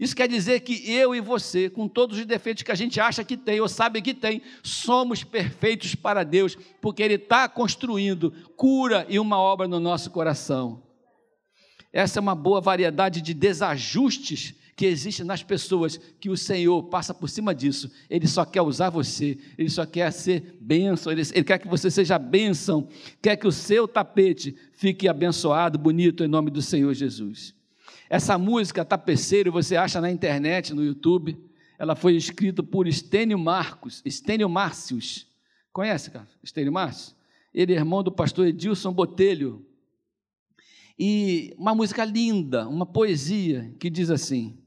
Isso 0.01 0.15
quer 0.15 0.27
dizer 0.27 0.61
que 0.61 0.91
eu 0.91 1.13
e 1.13 1.21
você, 1.21 1.69
com 1.69 1.87
todos 1.87 2.17
os 2.17 2.25
defeitos 2.25 2.63
que 2.63 2.71
a 2.71 2.75
gente 2.75 2.99
acha 2.99 3.23
que 3.23 3.37
tem 3.37 3.61
ou 3.61 3.69
sabe 3.69 4.01
que 4.01 4.15
tem, 4.15 4.41
somos 4.63 5.23
perfeitos 5.23 5.93
para 5.93 6.23
Deus, 6.23 6.57
porque 6.81 7.03
Ele 7.03 7.13
está 7.13 7.47
construindo 7.47 8.31
cura 8.57 9.05
e 9.07 9.19
uma 9.19 9.37
obra 9.37 9.67
no 9.67 9.79
nosso 9.79 10.09
coração. 10.09 10.81
Essa 11.93 12.17
é 12.17 12.21
uma 12.21 12.33
boa 12.33 12.59
variedade 12.59 13.21
de 13.21 13.31
desajustes 13.31 14.55
que 14.75 14.87
existe 14.87 15.23
nas 15.23 15.43
pessoas, 15.43 15.99
que 16.19 16.31
o 16.31 16.37
Senhor 16.37 16.81
passa 16.85 17.13
por 17.13 17.29
cima 17.29 17.53
disso. 17.53 17.91
Ele 18.09 18.25
só 18.25 18.43
quer 18.43 18.63
usar 18.63 18.89
você, 18.89 19.37
ele 19.55 19.69
só 19.69 19.85
quer 19.85 20.11
ser 20.11 20.57
bênção, 20.59 21.11
ele, 21.11 21.21
ele 21.31 21.43
quer 21.43 21.59
que 21.59 21.67
você 21.67 21.91
seja 21.91 22.17
bênção, 22.17 22.89
quer 23.21 23.35
que 23.35 23.45
o 23.45 23.51
seu 23.51 23.87
tapete 23.87 24.57
fique 24.73 25.07
abençoado, 25.07 25.77
bonito, 25.77 26.23
em 26.23 26.27
nome 26.27 26.49
do 26.49 26.63
Senhor 26.63 26.91
Jesus. 26.95 27.61
Essa 28.12 28.38
música 28.38 28.84
Tapeceiro 28.84 29.54
você 29.54 29.78
acha 29.78 30.02
na 30.02 30.12
internet, 30.12 30.74
no 30.74 30.84
YouTube. 30.84 31.41
Ela 31.80 31.95
foi 31.95 32.17
escrita 32.17 32.62
por 32.62 32.86
Estênio 32.86 33.39
Marcos, 33.39 34.02
Estênio 34.04 34.50
Márcios. 34.50 35.28
Conhece, 35.71 36.12
cara? 36.12 36.28
Estênio 36.43 36.74
Márcios? 36.74 37.15
Ele 37.54 37.71
é 37.74 37.78
irmão 37.78 38.04
do 38.04 38.12
pastor 38.12 38.47
Edilson 38.47 38.91
Botelho. 38.91 39.65
E 41.00 41.56
uma 41.58 41.74
música 41.74 42.04
linda, 42.04 42.67
uma 42.67 42.86
poesia 42.86 43.74
que 43.80 43.89
diz 43.89 44.10
assim: 44.10 44.60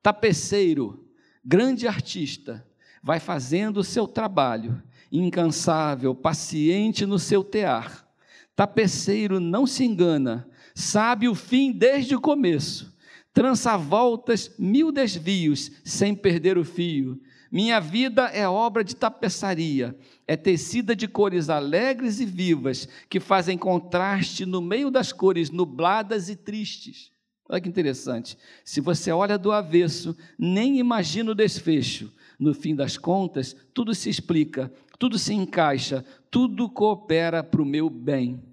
Tapeceiro, 0.00 1.04
grande 1.44 1.88
artista, 1.88 2.64
vai 3.02 3.18
fazendo 3.18 3.78
o 3.78 3.84
seu 3.84 4.06
trabalho, 4.06 4.80
incansável, 5.10 6.14
paciente 6.14 7.04
no 7.04 7.18
seu 7.18 7.42
tear. 7.42 8.08
Tapeceiro 8.54 9.40
não 9.40 9.66
se 9.66 9.82
engana, 9.82 10.47
sabe 10.78 11.28
o 11.28 11.34
fim 11.34 11.72
desde 11.72 12.14
o 12.14 12.20
começo, 12.20 12.96
trança 13.34 13.76
voltas 13.76 14.54
mil 14.56 14.92
desvios 14.92 15.72
sem 15.84 16.14
perder 16.14 16.56
o 16.56 16.64
fio. 16.64 17.20
Minha 17.50 17.80
vida 17.80 18.26
é 18.26 18.48
obra 18.48 18.84
de 18.84 18.94
tapeçaria, 18.94 19.98
é 20.24 20.36
tecida 20.36 20.94
de 20.94 21.08
cores 21.08 21.50
alegres 21.50 22.20
e 22.20 22.24
vivas, 22.24 22.86
que 23.08 23.18
fazem 23.18 23.58
contraste 23.58 24.46
no 24.46 24.62
meio 24.62 24.88
das 24.88 25.12
cores 25.12 25.50
nubladas 25.50 26.28
e 26.28 26.36
tristes. 26.36 27.10
Olha 27.48 27.60
que 27.60 27.68
interessante. 27.68 28.38
Se 28.64 28.80
você 28.80 29.10
olha 29.10 29.36
do 29.36 29.50
avesso, 29.50 30.16
nem 30.38 30.78
imagina 30.78 31.32
o 31.32 31.34
desfecho. 31.34 32.12
No 32.38 32.54
fim 32.54 32.76
das 32.76 32.96
contas, 32.96 33.56
tudo 33.74 33.92
se 33.96 34.08
explica, 34.08 34.72
tudo 34.96 35.18
se 35.18 35.34
encaixa, 35.34 36.04
tudo 36.30 36.70
coopera 36.70 37.42
para 37.42 37.62
o 37.62 37.66
meu 37.66 37.90
bem. 37.90 38.47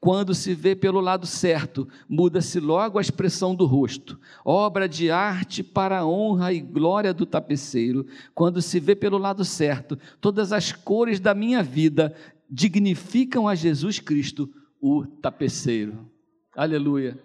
Quando 0.00 0.34
se 0.34 0.54
vê 0.54 0.74
pelo 0.74 1.00
lado 1.00 1.26
certo, 1.26 1.88
muda-se 2.08 2.60
logo 2.60 2.98
a 2.98 3.00
expressão 3.00 3.54
do 3.54 3.66
rosto, 3.66 4.18
obra 4.44 4.88
de 4.88 5.10
arte 5.10 5.62
para 5.62 5.98
a 5.98 6.06
honra 6.06 6.52
e 6.52 6.60
glória 6.60 7.14
do 7.14 7.24
tapeceiro. 7.24 8.06
Quando 8.34 8.60
se 8.60 8.78
vê 8.80 8.94
pelo 8.94 9.18
lado 9.18 9.44
certo, 9.44 9.98
todas 10.20 10.52
as 10.52 10.72
cores 10.72 11.20
da 11.20 11.34
minha 11.34 11.62
vida 11.62 12.14
dignificam 12.50 13.48
a 13.48 13.54
Jesus 13.54 13.98
Cristo, 13.98 14.50
o 14.80 15.06
tapeceiro. 15.06 16.10
Aleluia. 16.54 17.18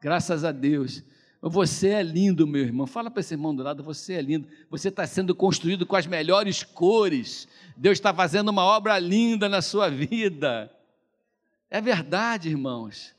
Graças 0.00 0.44
a 0.44 0.50
Deus. 0.50 1.04
Você 1.40 1.88
é 1.88 2.02
lindo, 2.02 2.46
meu 2.46 2.62
irmão. 2.62 2.86
Fala 2.86 3.10
para 3.10 3.20
esse 3.20 3.34
irmão 3.34 3.54
do 3.54 3.62
lado, 3.62 3.82
você 3.82 4.14
é 4.14 4.22
lindo. 4.22 4.48
Você 4.70 4.88
está 4.88 5.06
sendo 5.06 5.34
construído 5.34 5.84
com 5.84 5.94
as 5.94 6.06
melhores 6.06 6.62
cores. 6.62 7.46
Deus 7.76 7.98
está 7.98 8.14
fazendo 8.14 8.48
uma 8.48 8.64
obra 8.64 8.98
linda 8.98 9.46
na 9.48 9.60
sua 9.60 9.90
vida. 9.90 10.70
É 11.74 11.80
verdade, 11.80 12.48
irmãos. 12.48 13.16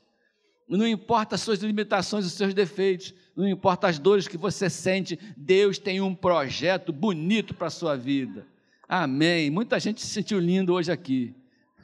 Não 0.66 0.88
importa 0.88 1.34
as 1.34 1.42
suas 1.42 1.58
limitações, 1.58 2.24
os 2.24 2.32
seus 2.32 2.54
defeitos, 2.54 3.12
não 3.36 3.46
importa 3.46 3.86
as 3.86 3.98
dores 3.98 4.26
que 4.26 4.38
você 4.38 4.70
sente, 4.70 5.18
Deus 5.36 5.76
tem 5.76 6.00
um 6.00 6.14
projeto 6.14 6.90
bonito 6.90 7.52
para 7.52 7.66
a 7.66 7.70
sua 7.70 7.98
vida. 7.98 8.46
Amém. 8.88 9.50
Muita 9.50 9.78
gente 9.78 10.00
se 10.00 10.06
sentiu 10.06 10.40
lindo 10.40 10.72
hoje 10.72 10.90
aqui. 10.90 11.34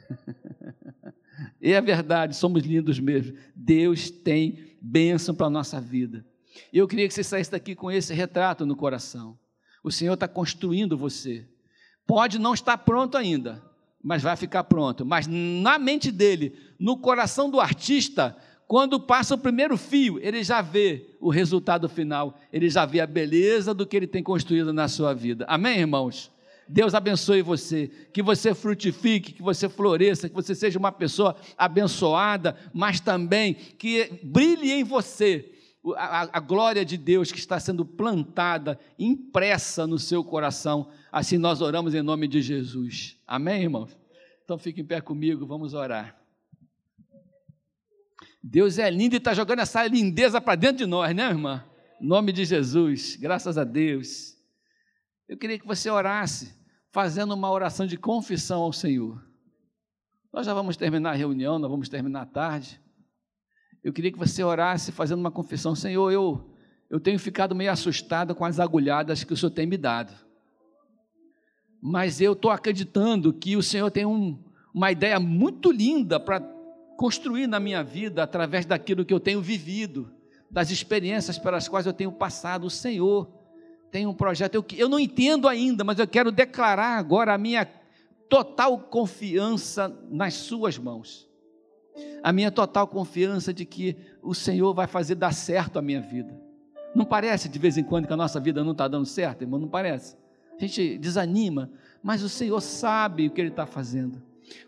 e 1.61 1.73
é 1.73 1.79
verdade, 1.79 2.35
somos 2.35 2.63
lindos 2.63 2.99
mesmo. 2.99 3.37
Deus 3.55 4.09
tem 4.09 4.75
bênção 4.81 5.35
para 5.35 5.45
a 5.45 5.51
nossa 5.51 5.79
vida. 5.79 6.25
Eu 6.73 6.87
queria 6.87 7.07
que 7.07 7.13
você 7.13 7.23
saísse 7.23 7.51
daqui 7.51 7.75
com 7.75 7.91
esse 7.91 8.15
retrato 8.15 8.65
no 8.65 8.75
coração. 8.75 9.37
O 9.83 9.91
Senhor 9.91 10.15
está 10.15 10.27
construindo 10.27 10.97
você. 10.97 11.47
Pode 12.07 12.39
não 12.39 12.55
estar 12.55 12.79
pronto 12.79 13.15
ainda, 13.15 13.61
mas 14.03 14.21
vai 14.21 14.35
ficar 14.35 14.65
pronto. 14.65 15.05
Mas 15.05 15.25
na 15.27 15.79
mente 15.79 16.11
dele, 16.11 16.53
no 16.77 16.97
coração 16.97 17.49
do 17.49 17.59
artista, 17.59 18.35
quando 18.67 18.99
passa 18.99 19.35
o 19.35 19.37
primeiro 19.37 19.77
fio, 19.77 20.19
ele 20.19 20.43
já 20.43 20.61
vê 20.61 21.15
o 21.21 21.29
resultado 21.29 21.87
final, 21.87 22.37
ele 22.51 22.69
já 22.69 22.85
vê 22.85 22.99
a 22.99 23.07
beleza 23.07 23.73
do 23.73 23.85
que 23.85 23.95
ele 23.95 24.07
tem 24.07 24.21
construído 24.21 24.73
na 24.73 24.87
sua 24.87 25.13
vida. 25.13 25.45
Amém, 25.47 25.79
irmãos? 25.79 26.31
Deus 26.67 26.93
abençoe 26.93 27.41
você, 27.41 27.89
que 28.11 28.23
você 28.23 28.53
frutifique, 28.53 29.33
que 29.33 29.41
você 29.41 29.69
floresça, 29.69 30.29
que 30.29 30.35
você 30.35 30.55
seja 30.55 30.79
uma 30.79 30.91
pessoa 30.91 31.35
abençoada, 31.57 32.55
mas 32.73 32.99
também 32.99 33.53
que 33.53 34.19
brilhe 34.23 34.71
em 34.71 34.83
você 34.83 35.52
a, 35.91 36.37
a, 36.37 36.39
glória 36.39 36.85
de 36.85 36.95
Deus 36.95 37.31
que 37.31 37.39
está 37.39 37.59
sendo 37.59 37.85
plantada, 37.85 38.79
impressa 38.97 39.85
no 39.85 39.99
seu 39.99 40.23
coração. 40.23 40.89
Assim 41.11 41.37
nós 41.37 41.61
oramos 41.61 41.93
em 41.93 42.01
nome 42.01 42.27
de 42.27 42.41
Jesus. 42.41 43.17
Amém, 43.27 43.63
irmãos? 43.63 43.97
Então 44.45 44.57
fique 44.57 44.79
em 44.79 44.85
pé 44.85 45.01
comigo, 45.01 45.45
vamos 45.45 45.73
orar. 45.73 46.17
Deus 48.41 48.77
é 48.77 48.89
lindo 48.89 49.15
e 49.15 49.17
está 49.17 49.33
jogando 49.33 49.59
essa 49.59 49.85
lindeza 49.85 50.39
para 50.39 50.55
dentro 50.55 50.77
de 50.77 50.85
nós, 50.85 51.13
né, 51.13 51.29
irmã? 51.29 51.65
Em 52.01 52.07
nome 52.07 52.31
de 52.31 52.45
Jesus, 52.45 53.17
graças 53.17 53.57
a 53.57 53.63
Deus. 53.63 54.37
Eu 55.27 55.37
queria 55.37 55.59
que 55.59 55.67
você 55.67 55.89
orasse, 55.89 56.53
fazendo 56.91 57.33
uma 57.33 57.49
oração 57.49 57.85
de 57.85 57.97
confissão 57.97 58.61
ao 58.61 58.73
Senhor. 58.73 59.21
Nós 60.31 60.45
já 60.45 60.53
vamos 60.53 60.77
terminar 60.77 61.11
a 61.11 61.15
reunião, 61.15 61.59
nós 61.59 61.69
vamos 61.69 61.89
terminar 61.89 62.21
a 62.21 62.25
tarde 62.25 62.82
eu 63.83 63.91
queria 63.91 64.11
que 64.11 64.17
você 64.17 64.43
orasse 64.43 64.91
fazendo 64.91 65.19
uma 65.19 65.31
confissão: 65.31 65.75
Senhor, 65.75 66.09
eu, 66.09 66.49
eu 66.89 66.99
tenho 66.99 67.19
ficado 67.19 67.53
meio 67.53 67.71
assustado 67.71 68.33
com 68.33 68.45
as 68.45 68.59
agulhadas 68.59 69.23
que 69.23 69.33
o 69.33 69.37
Senhor 69.37 69.51
tem 69.51 69.65
me 69.65 69.77
dado. 69.77 70.13
Mas 71.81 72.21
eu 72.21 72.31
estou 72.31 72.49
acreditando 72.49 73.33
que 73.33 73.57
o 73.57 73.63
Senhor 73.63 73.91
tem 73.91 74.05
um, 74.05 74.41
uma 74.73 74.89
ideia 74.89 75.19
muito 75.19 75.69
linda 75.69 76.17
para 76.17 76.39
construir 76.95 77.45
na 77.45 77.59
minha 77.59 77.83
vida 77.83 78.23
através 78.23 78.65
daquilo 78.65 79.03
que 79.03 79.13
eu 79.13 79.19
tenho 79.19 79.41
vivido, 79.41 80.09
das 80.49 80.71
experiências 80.71 81.37
pelas 81.37 81.67
quais 81.67 81.85
eu 81.85 81.91
tenho 81.91 82.11
passado. 82.11 82.67
O 82.67 82.69
Senhor 82.69 83.29
tem 83.91 84.07
um 84.07 84.13
projeto. 84.13 84.55
Eu, 84.55 84.65
eu 84.77 84.87
não 84.87 84.99
entendo 84.99 85.45
ainda, 85.45 85.83
mas 85.83 85.99
eu 85.99 86.07
quero 86.07 86.31
declarar 86.31 86.97
agora 86.97 87.33
a 87.33 87.37
minha 87.37 87.65
total 88.29 88.79
confiança 88.79 89.93
nas 90.09 90.35
Suas 90.35 90.77
mãos 90.77 91.32
a 92.21 92.31
minha 92.31 92.51
total 92.51 92.87
confiança 92.87 93.53
de 93.53 93.65
que 93.65 93.95
o 94.21 94.33
Senhor 94.33 94.73
vai 94.73 94.87
fazer 94.87 95.15
dar 95.15 95.33
certo 95.33 95.77
a 95.77 95.81
minha 95.81 96.01
vida. 96.01 96.33
Não 96.95 97.05
parece 97.05 97.49
de 97.49 97.59
vez 97.59 97.77
em 97.77 97.83
quando 97.83 98.07
que 98.07 98.13
a 98.13 98.17
nossa 98.17 98.39
vida 98.39 98.63
não 98.63 98.71
está 98.71 98.87
dando 98.87 99.05
certo, 99.05 99.41
irmão? 99.41 99.59
Não 99.59 99.67
parece? 99.67 100.15
A 100.57 100.61
gente 100.61 100.97
desanima, 100.97 101.71
mas 102.01 102.21
o 102.21 102.29
Senhor 102.29 102.61
sabe 102.61 103.27
o 103.27 103.31
que 103.31 103.41
Ele 103.41 103.49
está 103.49 103.65
fazendo. 103.65 104.21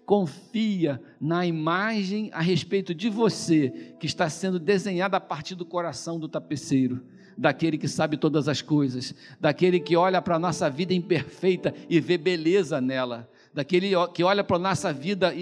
Confia 0.05 1.01
na 1.19 1.45
imagem 1.45 2.29
a 2.33 2.41
respeito 2.41 2.93
de 2.93 3.09
você 3.09 3.93
que 3.99 4.05
está 4.05 4.29
sendo 4.29 4.59
desenhada 4.59 5.17
a 5.17 5.21
partir 5.21 5.53
do 5.55 5.65
coração 5.65 6.19
do 6.19 6.27
tapeceiro, 6.27 7.03
daquele 7.37 7.77
que 7.77 7.87
sabe 7.87 8.17
todas 8.17 8.47
as 8.47 8.61
coisas, 8.61 9.13
daquele 9.39 9.79
que 9.79 9.95
olha 9.95 10.21
para 10.21 10.35
a 10.35 10.39
nossa 10.39 10.69
vida 10.69 10.93
imperfeita 10.93 11.73
e 11.89 11.99
vê 11.99 12.17
beleza 12.17 12.79
nela, 12.79 13.29
daquele 13.53 13.91
que 14.13 14.23
olha 14.23 14.43
para 14.43 14.55
a 14.55 14.59
nossa 14.59 14.91
vida 14.91 15.33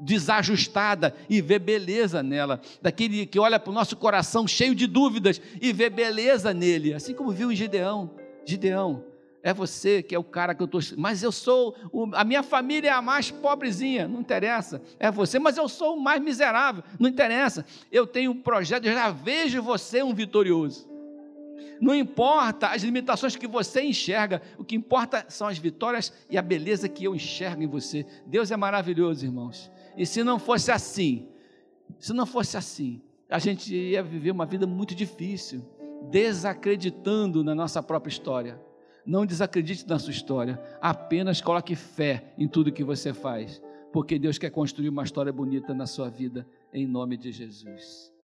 desajustada 0.00 1.14
e 1.28 1.40
vê 1.40 1.58
beleza 1.58 2.22
nela, 2.22 2.60
daquele 2.80 3.26
que 3.26 3.38
olha 3.38 3.58
para 3.58 3.70
o 3.70 3.74
nosso 3.74 3.96
coração 3.96 4.46
cheio 4.46 4.74
de 4.74 4.86
dúvidas 4.86 5.40
e 5.60 5.72
vê 5.72 5.88
beleza 5.88 6.52
nele, 6.52 6.94
assim 6.94 7.14
como 7.14 7.30
viu 7.30 7.50
em 7.50 7.56
Gideão. 7.56 8.10
Gideão, 8.44 9.04
é 9.42 9.54
você 9.54 10.02
que 10.02 10.12
é 10.12 10.18
o 10.18 10.24
cara 10.24 10.54
que 10.56 10.62
eu 10.62 10.64
estou. 10.64 10.80
Mas 10.96 11.22
eu 11.22 11.30
sou. 11.30 11.76
O, 11.92 12.08
a 12.14 12.24
minha 12.24 12.42
família 12.42 12.88
é 12.88 12.92
a 12.92 13.00
mais 13.00 13.30
pobrezinha, 13.30 14.08
não 14.08 14.20
interessa. 14.20 14.82
É 14.98 15.08
você, 15.08 15.38
mas 15.38 15.56
eu 15.56 15.68
sou 15.68 15.96
o 15.96 16.00
mais 16.00 16.20
miserável, 16.20 16.82
não 16.98 17.08
interessa. 17.08 17.64
Eu 17.92 18.08
tenho 18.08 18.32
um 18.32 18.42
projeto, 18.42 18.86
eu 18.86 18.92
já 18.92 19.10
vejo 19.10 19.62
você 19.62 20.02
um 20.02 20.12
vitorioso. 20.12 20.88
Não 21.80 21.94
importa 21.94 22.68
as 22.68 22.82
limitações 22.82 23.36
que 23.36 23.46
você 23.46 23.82
enxerga, 23.82 24.42
o 24.58 24.64
que 24.64 24.74
importa 24.74 25.26
são 25.28 25.46
as 25.46 25.58
vitórias 25.58 26.12
e 26.28 26.36
a 26.36 26.42
beleza 26.42 26.88
que 26.88 27.04
eu 27.04 27.14
enxergo 27.14 27.62
em 27.62 27.68
você. 27.68 28.04
Deus 28.26 28.50
é 28.50 28.56
maravilhoso, 28.56 29.24
irmãos. 29.24 29.70
E 29.96 30.04
se 30.04 30.22
não 30.22 30.38
fosse 30.38 30.70
assim, 30.70 31.28
se 31.98 32.12
não 32.12 32.26
fosse 32.26 32.56
assim, 32.56 33.00
a 33.28 33.38
gente 33.38 33.74
ia 33.74 34.02
viver 34.02 34.30
uma 34.30 34.46
vida 34.46 34.66
muito 34.66 34.94
difícil, 34.94 35.64
desacreditando 36.10 37.42
na 37.42 37.54
nossa 37.54 37.82
própria 37.82 38.10
história. 38.10 38.60
Não 39.04 39.24
desacredite 39.24 39.86
na 39.88 39.98
sua 39.98 40.10
história, 40.10 40.60
apenas 40.80 41.40
coloque 41.40 41.74
fé 41.76 42.34
em 42.36 42.48
tudo 42.48 42.72
que 42.72 42.84
você 42.84 43.14
faz, 43.14 43.62
porque 43.92 44.18
Deus 44.18 44.36
quer 44.36 44.50
construir 44.50 44.88
uma 44.88 45.04
história 45.04 45.32
bonita 45.32 45.72
na 45.72 45.86
sua 45.86 46.10
vida, 46.10 46.46
em 46.72 46.86
nome 46.86 47.16
de 47.16 47.30
Jesus. 47.30 48.12